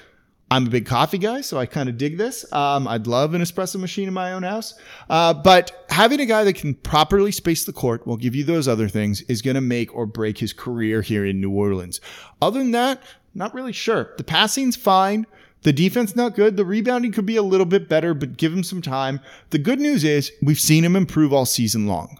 I'm 0.52 0.66
a 0.66 0.70
big 0.70 0.84
coffee 0.84 1.16
guy, 1.16 1.40
so 1.40 1.56
I 1.56 1.64
kind 1.64 1.88
of 1.88 1.96
dig 1.96 2.18
this. 2.18 2.44
Um, 2.52 2.86
I'd 2.86 3.06
love 3.06 3.32
an 3.32 3.40
espresso 3.40 3.80
machine 3.80 4.06
in 4.06 4.12
my 4.12 4.34
own 4.34 4.42
house. 4.42 4.74
Uh, 5.08 5.32
but 5.32 5.86
having 5.88 6.20
a 6.20 6.26
guy 6.26 6.44
that 6.44 6.56
can 6.56 6.74
properly 6.74 7.32
space 7.32 7.64
the 7.64 7.72
court, 7.72 8.06
will 8.06 8.18
give 8.18 8.34
you 8.34 8.44
those 8.44 8.68
other 8.68 8.86
things, 8.86 9.22
is 9.22 9.40
going 9.40 9.54
to 9.54 9.62
make 9.62 9.94
or 9.94 10.04
break 10.04 10.36
his 10.36 10.52
career 10.52 11.00
here 11.00 11.24
in 11.24 11.40
New 11.40 11.52
Orleans. 11.52 12.02
Other 12.42 12.58
than 12.58 12.72
that, 12.72 13.02
not 13.34 13.54
really 13.54 13.72
sure. 13.72 14.12
The 14.16 14.24
passing's 14.24 14.76
fine. 14.76 15.26
The 15.62 15.72
defense 15.72 16.16
not 16.16 16.34
good. 16.34 16.56
The 16.56 16.64
rebounding 16.64 17.12
could 17.12 17.26
be 17.26 17.36
a 17.36 17.42
little 17.42 17.66
bit 17.66 17.88
better, 17.88 18.14
but 18.14 18.36
give 18.36 18.52
him 18.52 18.64
some 18.64 18.82
time. 18.82 19.20
The 19.50 19.58
good 19.58 19.78
news 19.78 20.02
is 20.04 20.32
we've 20.42 20.60
seen 20.60 20.84
him 20.84 20.96
improve 20.96 21.32
all 21.32 21.46
season 21.46 21.86
long. 21.86 22.18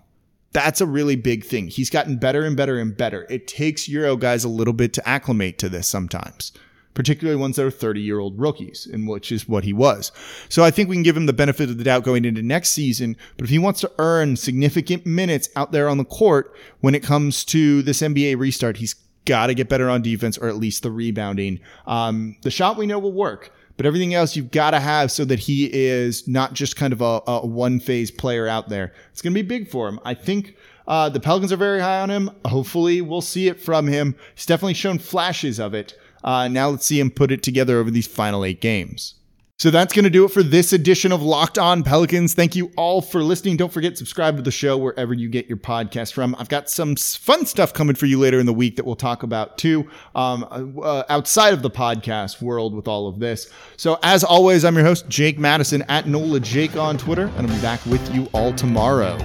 That's 0.53 0.81
a 0.81 0.87
really 0.87 1.17
big 1.17 1.45
thing. 1.45 1.69
He's 1.69 1.91
gotten 1.91 2.19
better 2.19 2.45
and 2.45 2.57
better 2.57 2.79
and 2.79 2.97
better. 2.97 3.27
It 3.31 3.49
takes 3.49 3.89
Euro 3.89 4.17
guys 4.17 4.45
a 4.45 4.49
little 4.49 4.75
bit 4.75 4.93
to 4.95 5.09
acclimate 5.09 5.59
to 5.59 5.69
this 5.69 5.89
sometimes 5.89 6.53
particularly 6.95 7.41
ones 7.41 7.57
that 7.57 7.65
are 7.65 7.71
30 7.71 8.01
year 8.01 8.19
old 8.19 8.39
rookies, 8.39 8.89
and 8.91 9.09
which 9.09 9.33
is 9.33 9.49
what 9.49 9.65
he 9.65 9.73
was. 9.73 10.13
So 10.49 10.65
I 10.65 10.71
think 10.71 10.89
we 10.89 10.97
can 10.97 11.03
give 11.03 11.17
him 11.17 11.27
the 11.27 11.33
benefit 11.33 11.71
of 11.71 11.79
the 11.79 11.85
doubt 11.85 12.05
going 12.05 12.25
into 12.25 12.43
next 12.43 12.71
season. 12.71 13.17
But 13.37 13.45
if 13.45 13.51
he 13.51 13.59
wants 13.59 13.81
to 13.81 13.93
earn 13.99 14.37
significant 14.37 15.07
minutes 15.07 15.49
out 15.57 15.73
there 15.73 15.89
on 15.89 15.99
the 15.99 16.05
court 16.05 16.55
when 16.81 16.95
it 16.95 17.03
comes 17.03 17.45
to 17.47 17.83
this 17.83 18.03
NBA 18.03 18.39
restart, 18.39 18.79
he's 18.79 18.95
got 19.25 19.49
to 19.49 19.55
get 19.55 19.69
better 19.69 19.89
on 19.89 20.03
defense 20.03 20.39
or 20.39 20.49
at 20.49 20.57
least 20.57 20.83
the 20.83 20.91
rebounding. 20.91 21.61
Um, 21.87 22.37
the 22.43 22.51
shot 22.51 22.77
we 22.77 22.87
know 22.87 22.99
will 22.99 23.13
work. 23.13 23.53
But 23.77 23.87
everything 23.87 24.13
else 24.15 24.37
you've 24.37 24.51
got 24.51 24.73
to 24.73 24.81
have 24.81 25.11
so 25.11 25.25
that 25.25 25.39
he 25.39 25.65
is 25.73 26.29
not 26.29 26.53
just 26.53 26.77
kind 26.77 26.93
of 26.93 27.01
a, 27.01 27.23
a 27.27 27.47
one 27.47 27.81
phase 27.81 28.11
player 28.11 28.47
out 28.47 28.69
there. 28.69 28.93
It's 29.11 29.23
going 29.23 29.33
to 29.35 29.43
be 29.43 29.47
big 29.47 29.69
for 29.69 29.89
him. 29.89 29.99
I 30.05 30.15
think 30.15 30.57
uh, 30.87 31.09
the 31.09 31.21
Pelicans 31.21 31.53
are 31.53 31.57
very 31.57 31.81
high 31.81 32.01
on 32.01 32.11
him. 32.11 32.31
Hopefully, 32.45 33.01
we'll 33.01 33.23
see 33.23 33.49
it 33.49 33.61
from 33.61 33.87
him. 33.87 34.15
He's 34.35 34.47
definitely 34.47 34.75
shown 34.75 34.99
flashes 34.99 35.59
of 35.59 35.75
it. 35.75 35.99
Uh, 36.23 36.49
now 36.49 36.69
let's 36.69 36.87
see 36.87 37.01
him 37.01 37.11
put 37.11 37.33
it 37.33 37.43
together 37.43 37.79
over 37.79 37.91
these 37.91 38.07
final 38.07 38.45
eight 38.45 38.61
games. 38.61 39.15
So 39.63 39.71
that's 39.71 39.95
going 39.95 40.03
to 40.03 40.11
do 40.11 40.25
it 40.25 40.33
for 40.33 40.43
this 40.43 40.73
edition 40.73 41.13
of 41.13 41.23
Locked 41.23 41.57
On 41.57 41.85
Pelicans. 41.85 42.35
Thank 42.35 42.57
you 42.57 42.73
all 42.77 43.01
for 43.01 43.23
listening. 43.23 43.57
Don't 43.57 43.73
forget 43.73 43.97
subscribe 43.97 44.35
to 44.35 44.43
the 44.43 44.51
show 44.51 44.77
wherever 44.77 45.15
you 45.15 45.29
get 45.29 45.47
your 45.47 45.57
podcast 45.57 46.15
from. 46.15 46.35
I've 46.37 46.49
got 46.49 46.69
some 46.69 46.97
fun 46.97 47.47
stuff 47.47 47.73
coming 47.73 47.95
for 47.95 48.07
you 48.07 48.19
later 48.19 48.41
in 48.41 48.47
the 48.47 48.53
week 48.53 48.75
that 48.75 48.85
we'll 48.85 48.97
talk 48.97 49.23
about 49.23 49.59
too, 49.59 49.89
um, 50.17 50.77
uh, 50.83 51.05
outside 51.09 51.55
of 51.55 51.63
the 51.63 51.71
podcast 51.71 52.43
world 52.43 52.75
with 52.75 52.89
all 52.89 53.07
of 53.07 53.21
this. 53.21 53.51
So 53.77 54.01
as 54.03 54.25
always, 54.25 54.65
I'm 54.65 54.75
your 54.75 54.85
host 54.85 55.09
Jake 55.09 55.39
Madison 55.39 55.83
at 55.83 56.09
Nola 56.09 56.41
Jake 56.41 56.75
on 56.75 56.99
Twitter, 56.99 57.31
and 57.37 57.47
I'll 57.47 57.55
be 57.55 57.63
back 57.63 57.87
with 57.87 58.13
you 58.13 58.29
all 58.33 58.53
tomorrow. 58.53 59.17